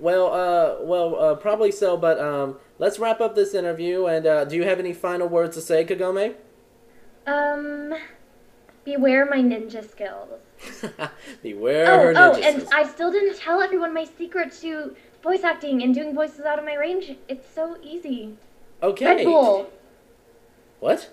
[0.00, 1.96] Well, uh, well, uh, probably so.
[1.96, 4.06] But um, let's wrap up this interview.
[4.06, 6.34] And uh, do you have any final words to say, Kagome?
[7.26, 7.94] Um,
[8.84, 10.40] beware my ninja skills.
[11.42, 12.68] Beware Oh, her oh, ninja and.
[12.72, 16.64] I still didn't tell everyone my secret to voice acting and doing voices out of
[16.64, 17.16] my range.
[17.28, 18.36] It's so easy.
[18.82, 19.04] Okay.
[19.06, 19.70] Red Bull.
[20.80, 21.10] What?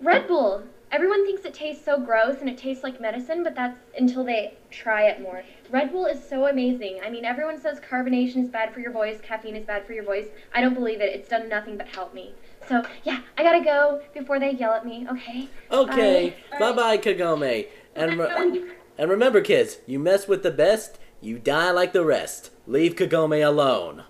[0.00, 0.64] Red Bull.
[0.92, 4.52] Everyone thinks it tastes so gross and it tastes like medicine, but that's until they
[4.70, 5.42] try it more.
[5.70, 7.00] Red Bull is so amazing.
[7.02, 10.04] I mean, everyone says carbonation is bad for your voice, caffeine is bad for your
[10.04, 10.26] voice.
[10.54, 11.14] I don't believe it.
[11.14, 12.34] It's done nothing but help me.
[12.68, 15.48] So, yeah, I gotta go before they yell at me, okay?
[15.70, 16.36] Okay.
[16.58, 16.72] Bye.
[16.72, 17.68] Bye Kagome.
[17.94, 18.62] And re-
[18.98, 22.50] and remember, kids, you mess with the best, you die like the rest.
[22.66, 24.04] Leave Kagome alone.